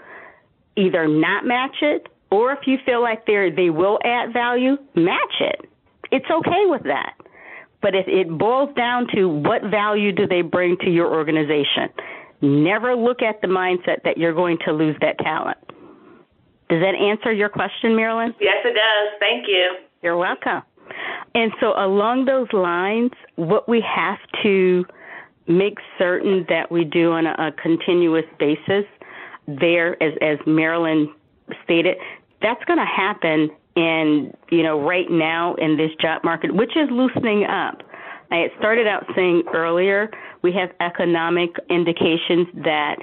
[0.75, 5.35] either not match it or if you feel like they they will add value, match
[5.39, 5.69] it.
[6.11, 7.13] It's okay with that.
[7.83, 11.89] But if it boils down to what value do they bring to your organization,
[12.41, 15.57] never look at the mindset that you're going to lose that talent.
[16.69, 18.33] Does that answer your question, Marilyn?
[18.39, 19.19] Yes, it does.
[19.19, 19.75] Thank you.
[20.01, 20.63] You're welcome.
[21.35, 24.85] And so, along those lines, what we have to
[25.47, 28.85] make certain that we do on a, a continuous basis,
[29.45, 31.13] there, as, as Marilyn
[31.65, 31.97] stated,
[32.41, 36.89] that's going to happen in, you know, right now in this job market, which is
[36.91, 37.81] loosening up.
[38.31, 40.09] I had started out saying earlier,
[40.41, 42.97] we have economic indications that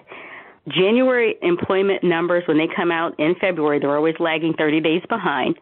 [0.68, 5.56] January employment numbers, when they come out in February, they're always lagging 30 days behind.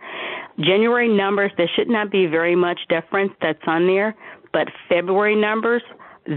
[0.61, 4.15] January numbers, there should not be very much difference that's on there,
[4.53, 5.83] but February numbers,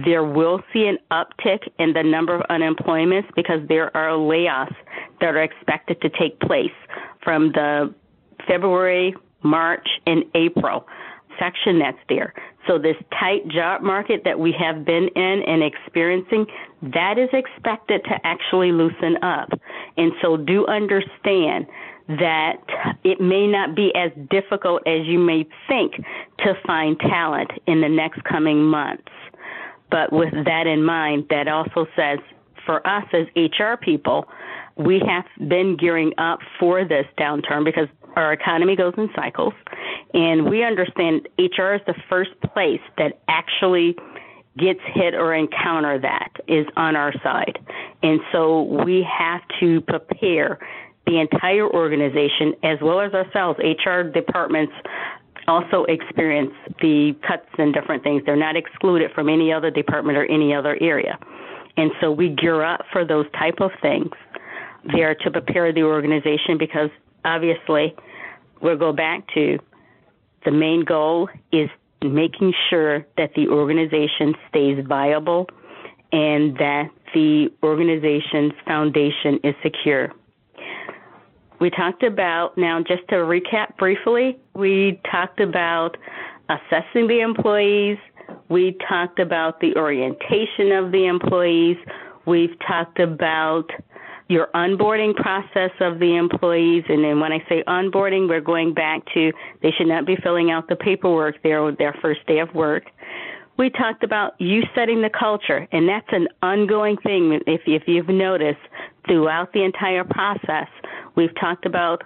[0.05, 4.75] there will see an uptick in the number of unemployments because there are layoffs
[5.19, 6.71] that are expected to take place
[7.23, 7.93] from the
[8.47, 10.85] February, March, and April
[11.39, 12.33] section that's there.
[12.67, 16.45] So this tight job market that we have been in and experiencing,
[16.83, 19.49] that is expected to actually loosen up.
[19.97, 21.65] And so do understand
[22.07, 22.57] that
[23.03, 25.93] it may not be as difficult as you may think
[26.39, 29.11] to find talent in the next coming months.
[29.89, 32.19] But with that in mind, that also says
[32.65, 34.25] for us as HR people,
[34.77, 39.53] we have been gearing up for this downturn because our economy goes in cycles,
[40.13, 43.95] and we understand HR is the first place that actually
[44.57, 47.57] gets hit or encounter that is on our side.
[48.03, 50.59] And so we have to prepare
[51.07, 53.59] the entire organization as well as ourselves.
[53.59, 54.73] HR departments
[55.47, 56.51] also experience
[56.81, 58.23] the cuts and different things.
[58.25, 61.17] They're not excluded from any other department or any other area.
[61.77, 64.11] And so we gear up for those type of things
[64.93, 66.89] there to prepare the organization because
[67.25, 67.95] obviously
[68.61, 69.57] we'll go back to
[70.45, 71.69] the main goal is
[72.03, 75.47] making sure that the organization stays viable
[76.11, 80.11] and that the organization's foundation is secure.
[81.59, 85.95] We talked about, now just to recap briefly, we talked about
[86.49, 87.97] assessing the employees,
[88.49, 91.77] we talked about the orientation of the employees,
[92.25, 93.69] we've talked about
[94.31, 96.83] your onboarding process of the employees.
[96.89, 100.49] And then when I say onboarding, we're going back to they should not be filling
[100.49, 102.85] out the paperwork there their first day of work.
[103.57, 107.39] We talked about you setting the culture, and that's an ongoing thing.
[107.45, 108.61] If, if you've noticed
[109.05, 110.67] throughout the entire process,
[111.15, 112.03] We've talked about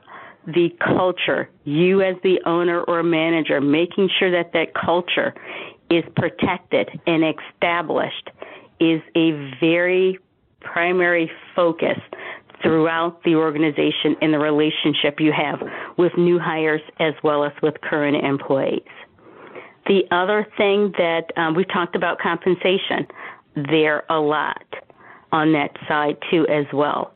[0.47, 5.33] the culture, you as the owner or manager, making sure that that culture
[5.89, 8.29] is protected and established
[8.79, 10.19] is a very
[10.71, 11.97] primary focus
[12.61, 15.61] throughout the organization and the relationship you have
[15.97, 18.81] with new hires as well as with current employees.
[19.87, 23.07] The other thing that um, we talked about compensation
[23.71, 24.65] there a lot
[25.31, 27.13] on that side too as well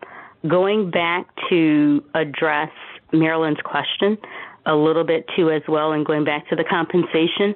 [0.48, 2.72] going back to address
[3.12, 4.18] Marilyn's question
[4.66, 7.56] a little bit too as well, and going back to the compensation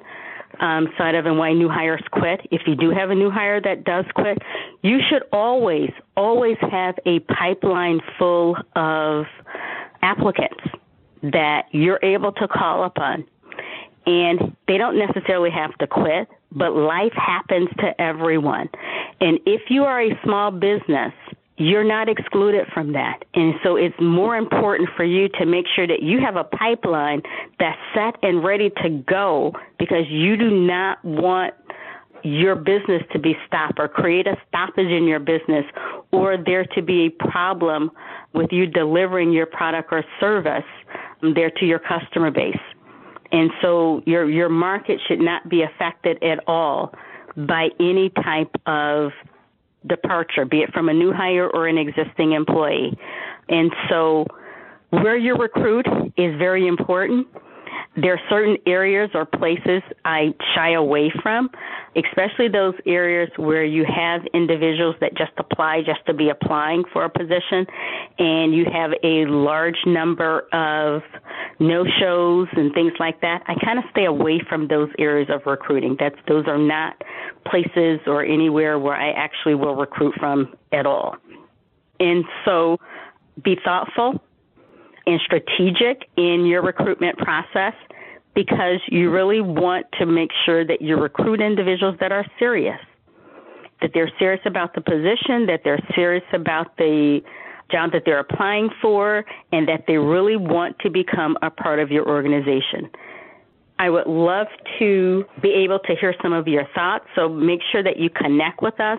[0.60, 2.40] um, side of and why new hires quit.
[2.50, 4.38] If you do have a new hire that does quit,
[4.82, 9.24] you should always, always have a pipeline full of
[10.02, 10.62] applicants
[11.22, 13.24] that you're able to call upon.
[14.06, 18.68] And they don't necessarily have to quit, but life happens to everyone.
[19.20, 21.12] And if you are a small business
[21.56, 23.24] you're not excluded from that.
[23.34, 27.22] And so it's more important for you to make sure that you have a pipeline
[27.60, 31.54] that's set and ready to go because you do not want
[32.24, 35.64] your business to be stopped or create a stoppage in your business
[36.10, 37.90] or there to be a problem
[38.32, 40.64] with you delivering your product or service
[41.34, 42.56] there to your customer base.
[43.30, 46.94] And so your your market should not be affected at all
[47.36, 49.10] by any type of
[49.86, 52.96] departure, be it from a new hire or an existing employee.
[53.48, 54.26] And so,
[54.90, 57.26] where you recruit is very important.
[57.96, 61.48] There are certain areas or places I shy away from,
[61.96, 67.04] especially those areas where you have individuals that just apply just to be applying for
[67.04, 67.66] a position
[68.18, 71.02] and you have a large number of
[71.60, 73.42] no shows and things like that.
[73.46, 75.96] I kind of stay away from those areas of recruiting.
[75.98, 77.00] That's those are not
[77.46, 81.16] places or anywhere where I actually will recruit from at all.
[82.00, 82.78] And so
[83.42, 84.22] be thoughtful
[85.06, 87.74] and strategic in your recruitment process
[88.34, 92.80] because you really want to make sure that you recruit individuals that are serious,
[93.80, 97.20] that they're serious about the position, that they're serious about the
[97.70, 101.90] job that they're applying for, and that they really want to become a part of
[101.90, 102.90] your organization.
[103.78, 104.46] I would love
[104.78, 108.62] to be able to hear some of your thoughts, so make sure that you connect
[108.62, 108.98] with us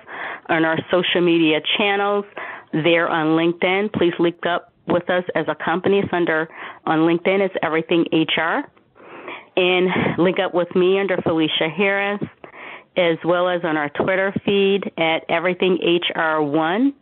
[0.49, 2.25] on our social media channels
[2.73, 3.93] there on LinkedIn.
[3.93, 5.99] Please link up with us as a company.
[5.99, 6.49] It's under
[6.85, 7.39] on LinkedIn.
[7.39, 8.63] It's Everything HR,
[9.55, 12.21] and link up with me under Felicia Harris,
[12.97, 15.79] as well as on our Twitter feed at Everything
[16.15, 16.93] HR1,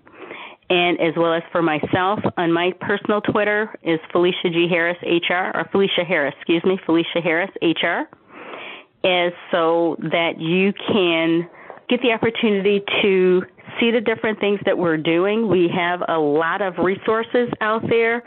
[0.70, 5.56] and as well as for myself on my personal Twitter is Felicia G Harris HR
[5.58, 8.08] or Felicia Harris, excuse me, Felicia Harris HR,
[9.06, 11.50] is so that you can
[11.90, 13.44] get the opportunity to
[13.80, 15.50] see the different things that we're doing.
[15.50, 18.24] We have a lot of resources out there.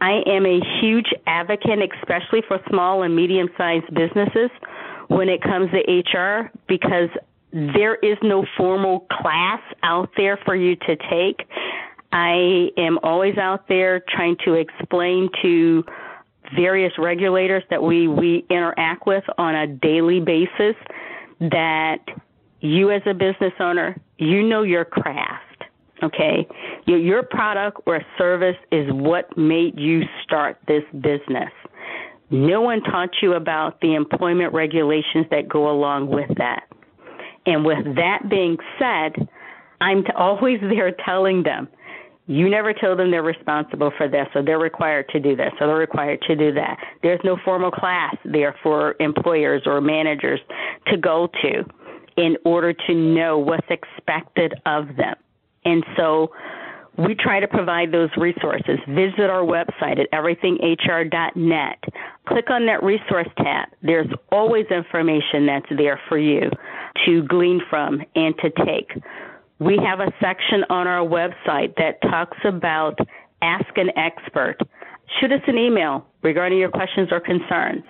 [0.00, 4.50] I am a huge advocate, especially for small and medium sized businesses
[5.08, 7.08] when it comes to HR, because
[7.52, 11.46] there is no formal class out there for you to take.
[12.12, 15.84] I am always out there trying to explain to
[16.54, 20.76] various regulators that we, we interact with on a daily basis
[21.40, 21.98] that
[22.60, 25.64] you as a business owner, you know your craft.
[26.02, 26.48] Okay,
[26.86, 31.50] your, your product or service is what made you start this business.
[32.30, 36.64] No one taught you about the employment regulations that go along with that.
[37.46, 39.28] And with that being said,
[39.80, 41.68] I'm always there telling them
[42.26, 45.66] You never tell them they're responsible for this, or they're required to do this, or
[45.66, 46.78] they're required to do that.
[47.02, 50.40] There's no formal class there for employers or managers
[50.86, 51.64] to go to
[52.16, 55.16] in order to know what's expected of them.
[55.64, 56.30] And so
[56.98, 58.78] we try to provide those resources.
[58.88, 61.84] Visit our website at everythinghr.net.
[62.28, 63.68] Click on that resource tab.
[63.82, 66.50] There's always information that's there for you
[67.06, 68.90] to glean from and to take.
[69.58, 72.98] We have a section on our website that talks about
[73.40, 74.58] Ask an Expert.
[75.20, 77.84] Shoot us an email regarding your questions or concerns,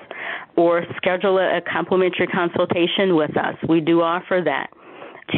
[0.57, 3.55] or schedule a complimentary consultation with us.
[3.69, 4.71] We do offer that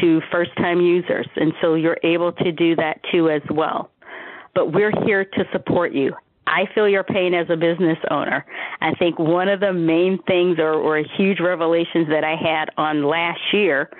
[0.01, 3.91] to first time users, and so you're able to do that too as well.
[4.55, 6.13] But we're here to support you.
[6.47, 8.45] I feel your pain as a business owner.
[8.81, 13.05] I think one of the main things or, or huge revelations that I had on
[13.05, 13.91] last year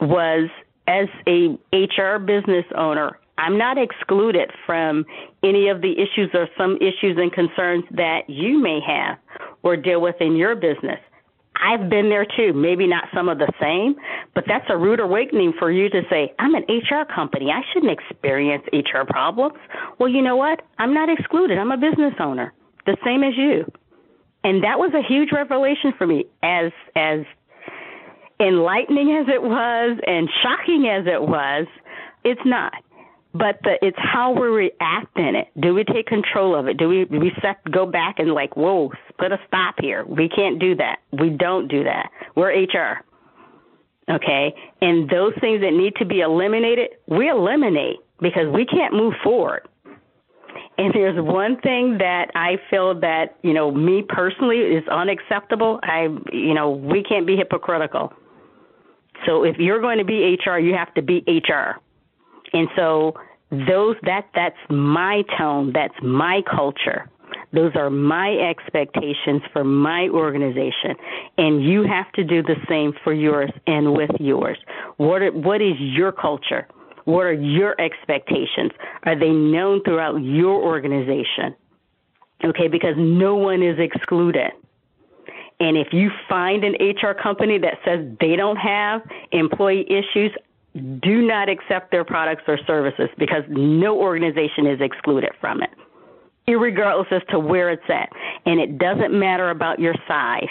[0.00, 0.48] was
[0.88, 5.04] as a HR business owner, I'm not excluded from
[5.42, 9.18] any of the issues or some issues and concerns that you may have
[9.62, 11.00] or deal with in your business.
[11.62, 12.52] I've been there too.
[12.52, 13.96] Maybe not some of the same,
[14.34, 17.50] but that's a rude awakening for you to say, I'm an HR company.
[17.50, 19.58] I shouldn't experience HR problems.
[19.98, 20.62] Well, you know what?
[20.78, 21.58] I'm not excluded.
[21.58, 22.52] I'm a business owner,
[22.84, 23.64] the same as you.
[24.44, 27.20] And that was a huge revelation for me as as
[28.38, 31.66] enlightening as it was and shocking as it was,
[32.24, 32.72] it's not
[33.38, 35.48] but the, it's how we react in it.
[35.60, 36.76] Do we take control of it?
[36.76, 40.04] Do we we set go back and like, whoa, put a stop here?
[40.04, 40.98] We can't do that.
[41.12, 42.10] We don't do that.
[42.34, 43.04] We're HR.
[44.08, 49.14] Okay, and those things that need to be eliminated, we eliminate because we can't move
[49.22, 49.66] forward.
[50.78, 55.80] And there's one thing that I feel that you know me personally is unacceptable.
[55.82, 58.12] I you know we can't be hypocritical.
[59.24, 61.80] So if you're going to be HR, you have to be HR.
[62.52, 63.14] And so
[63.50, 67.08] those that that's my tone, that's my culture.
[67.52, 70.96] Those are my expectations for my organization,
[71.38, 74.58] and you have to do the same for yours and with yours.
[74.96, 76.66] What are, what is your culture?
[77.04, 78.72] What are your expectations?
[79.04, 81.54] Are they known throughout your organization?
[82.44, 84.50] Okay, because no one is excluded.
[85.58, 90.32] And if you find an HR company that says they don't have employee issues,
[91.02, 95.70] do not accept their products or services because no organization is excluded from it,
[96.48, 98.10] regardless as to where it's at.
[98.44, 100.44] And it doesn't matter about your size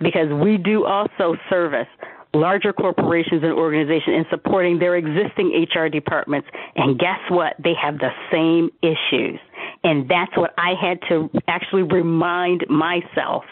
[0.00, 1.88] because we do also service
[2.34, 6.48] larger corporations and organizations in supporting their existing HR departments.
[6.74, 7.54] And guess what?
[7.62, 9.38] They have the same issues.
[9.84, 13.44] And that's what I had to actually remind myself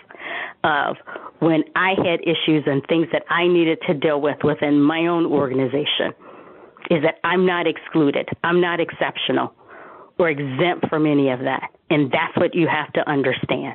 [0.65, 0.97] of
[1.43, 5.27] when I had issues and things that I needed to deal with within my own
[5.27, 6.15] organization
[6.89, 8.29] is that I'm not excluded.
[8.45, 9.53] I'm not exceptional
[10.21, 11.71] or exempt from any of that.
[11.91, 13.75] And that's what you have to understand.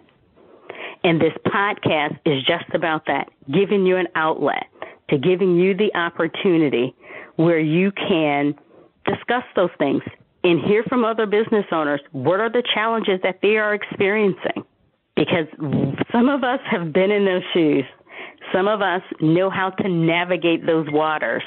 [1.04, 4.68] And this podcast is just about that, giving you an outlet,
[5.10, 6.96] to giving you the opportunity
[7.36, 8.56] where you can
[9.06, 10.04] discuss those things
[10.46, 14.64] and hear from other business owners what are the challenges that they are experiencing
[15.18, 15.48] because
[16.12, 17.84] some of us have been in those shoes.
[18.54, 21.44] Some of us know how to navigate those waters.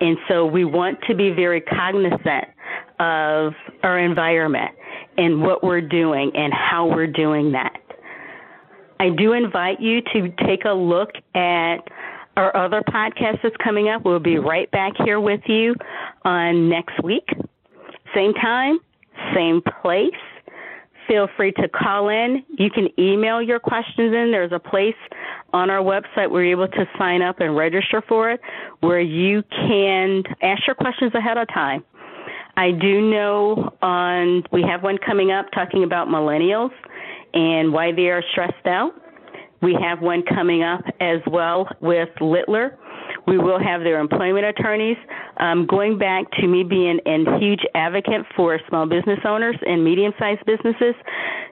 [0.00, 2.46] And so we want to be very cognizant
[2.98, 4.70] of our environment
[5.16, 7.78] and what we're doing and how we're doing that.
[9.00, 11.76] I do invite you to take a look at
[12.36, 14.04] our other podcast that's coming up.
[14.04, 15.74] We'll be right back here with you
[16.24, 17.28] on next week.
[18.14, 18.78] Same time,
[19.34, 20.10] same place
[21.08, 22.44] feel free to call in.
[22.58, 24.30] You can email your questions in.
[24.30, 24.94] There's a place
[25.52, 28.40] on our website where you're able to sign up and register for it
[28.80, 31.84] where you can ask your questions ahead of time.
[32.56, 36.72] I do know on we have one coming up talking about millennials
[37.32, 38.92] and why they are stressed out.
[39.62, 42.78] We have one coming up as well with Littler
[43.28, 44.96] we will have their employment attorneys.
[45.38, 50.12] Um, going back to me being a huge advocate for small business owners and medium
[50.18, 50.94] sized businesses,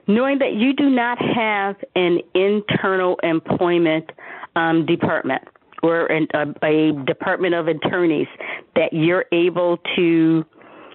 [0.07, 4.09] knowing that you do not have an internal employment
[4.55, 5.43] um, department
[5.83, 8.27] or an, a, a department of attorneys
[8.75, 10.43] that you're able to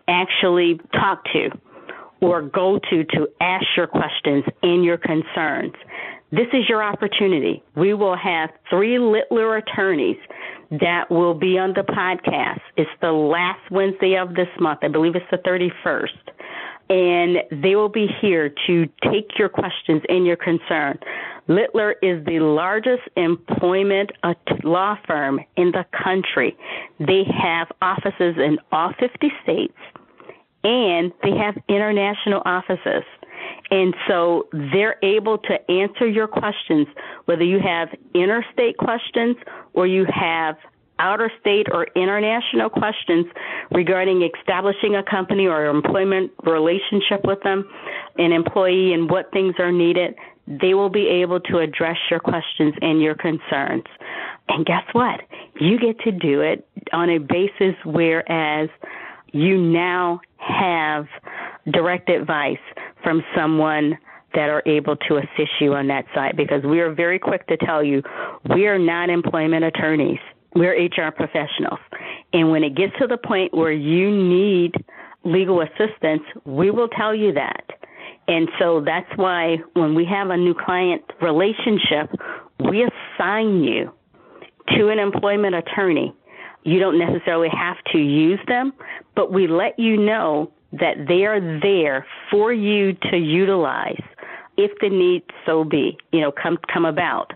[0.09, 1.49] actually talk to
[2.21, 5.73] or go to to ask your questions and your concerns.
[6.31, 7.63] This is your opportunity.
[7.77, 10.17] We will have three Littler attorneys
[10.81, 12.61] that will be on the podcast.
[12.77, 14.81] It's the last Wednesday of this month.
[14.83, 16.09] I believe it's the 31st.
[16.89, 20.99] And they will be here to take your questions and your concern.
[21.49, 24.11] Littler is the largest employment
[24.63, 26.57] law firm in the country.
[26.99, 29.79] They have offices in all 50 states
[30.65, 33.05] and they have international offices.
[33.73, 36.87] And so they're able to answer your questions,
[37.25, 39.35] whether you have interstate questions
[39.73, 40.57] or you have
[40.99, 43.25] outer state or international questions
[43.71, 47.67] regarding establishing a company or employment relationship with them,
[48.19, 50.15] an employee, and what things are needed,
[50.47, 53.85] they will be able to address your questions and your concerns.
[54.49, 55.23] And guess what?
[55.59, 58.69] You get to do it on a basis whereas
[59.33, 61.07] you now have
[61.71, 62.59] direct advice
[63.03, 63.99] from someone
[64.35, 67.57] that are able to assist you on that side because we are very quick to
[67.59, 68.03] tell you
[68.55, 70.19] we are not employment attorneys.
[70.55, 71.81] We're HR professionals.
[72.33, 74.73] And when it gets to the point where you need
[75.25, 77.65] legal assistance, we will tell you that.
[78.29, 82.11] And so that's why when we have a new client relationship,
[82.61, 83.93] we assign you
[84.77, 86.15] to an employment attorney.
[86.65, 88.73] You don't necessarily have to use them,
[89.17, 94.03] but we let you know that they are there for you to utilize
[94.57, 97.33] if the need so be, you know, come come about.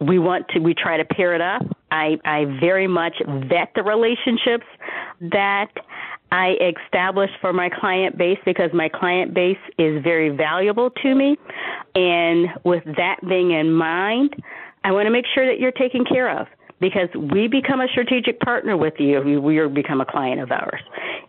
[0.00, 1.62] We want to we try to pair it up.
[1.90, 3.16] I I very much
[3.48, 4.66] vet the relationships
[5.20, 5.70] that
[6.32, 11.38] I establish for my client base because my client base is very valuable to me.
[11.94, 14.34] And with that being in mind,
[14.82, 16.48] I want to make sure that you're taken care of
[16.80, 20.80] because we become a strategic partner with you you become a client of ours.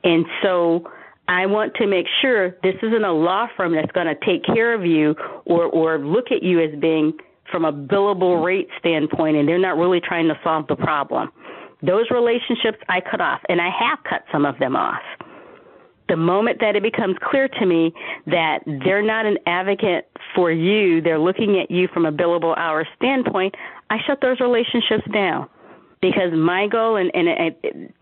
[0.04, 0.90] And so
[1.28, 4.74] I want to make sure this isn't a law firm that's going to take care
[4.74, 5.16] of you
[5.46, 7.14] or, or look at you as being
[7.52, 11.32] from a billable rate standpoint and they're not really trying to solve the problem.
[11.82, 15.02] Those relationships I cut off, and I have cut some of them off.
[16.08, 17.94] The moment that it becomes clear to me
[18.28, 22.88] that they're not an advocate for you, they're looking at you from a billable hour
[22.96, 23.56] standpoint,
[23.90, 25.50] I shut those relationships down
[26.02, 27.56] because my goal and, and I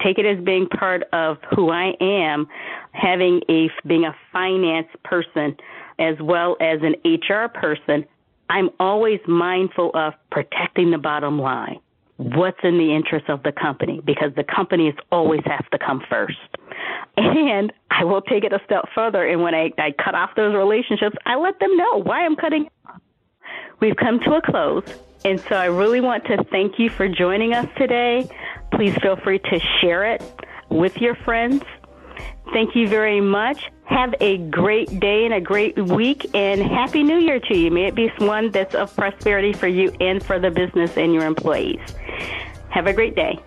[0.03, 2.47] take it as being part of who I am,
[2.94, 5.58] having a being a finance person
[6.00, 8.06] as well as an HR person,
[8.50, 11.80] I'm always mindful of protecting the bottom line.
[12.18, 14.02] What's in the interest of the company?
[14.06, 16.38] Because the companies always have to come first.
[17.18, 19.26] And I will take it a step further.
[19.26, 22.70] And when I, I cut off those relationships, I let them know why I'm cutting.
[23.80, 24.84] We've come to a close.
[25.26, 28.30] And so I really want to thank you for joining us today.
[28.74, 30.24] Please feel free to share it
[30.70, 31.64] with your friends.
[32.51, 33.72] Thank you very much.
[33.86, 37.72] Have a great day and a great week, and Happy New Year to you.
[37.72, 41.26] May it be one that's of prosperity for you and for the business and your
[41.26, 41.82] employees.
[42.70, 43.39] Have a great day.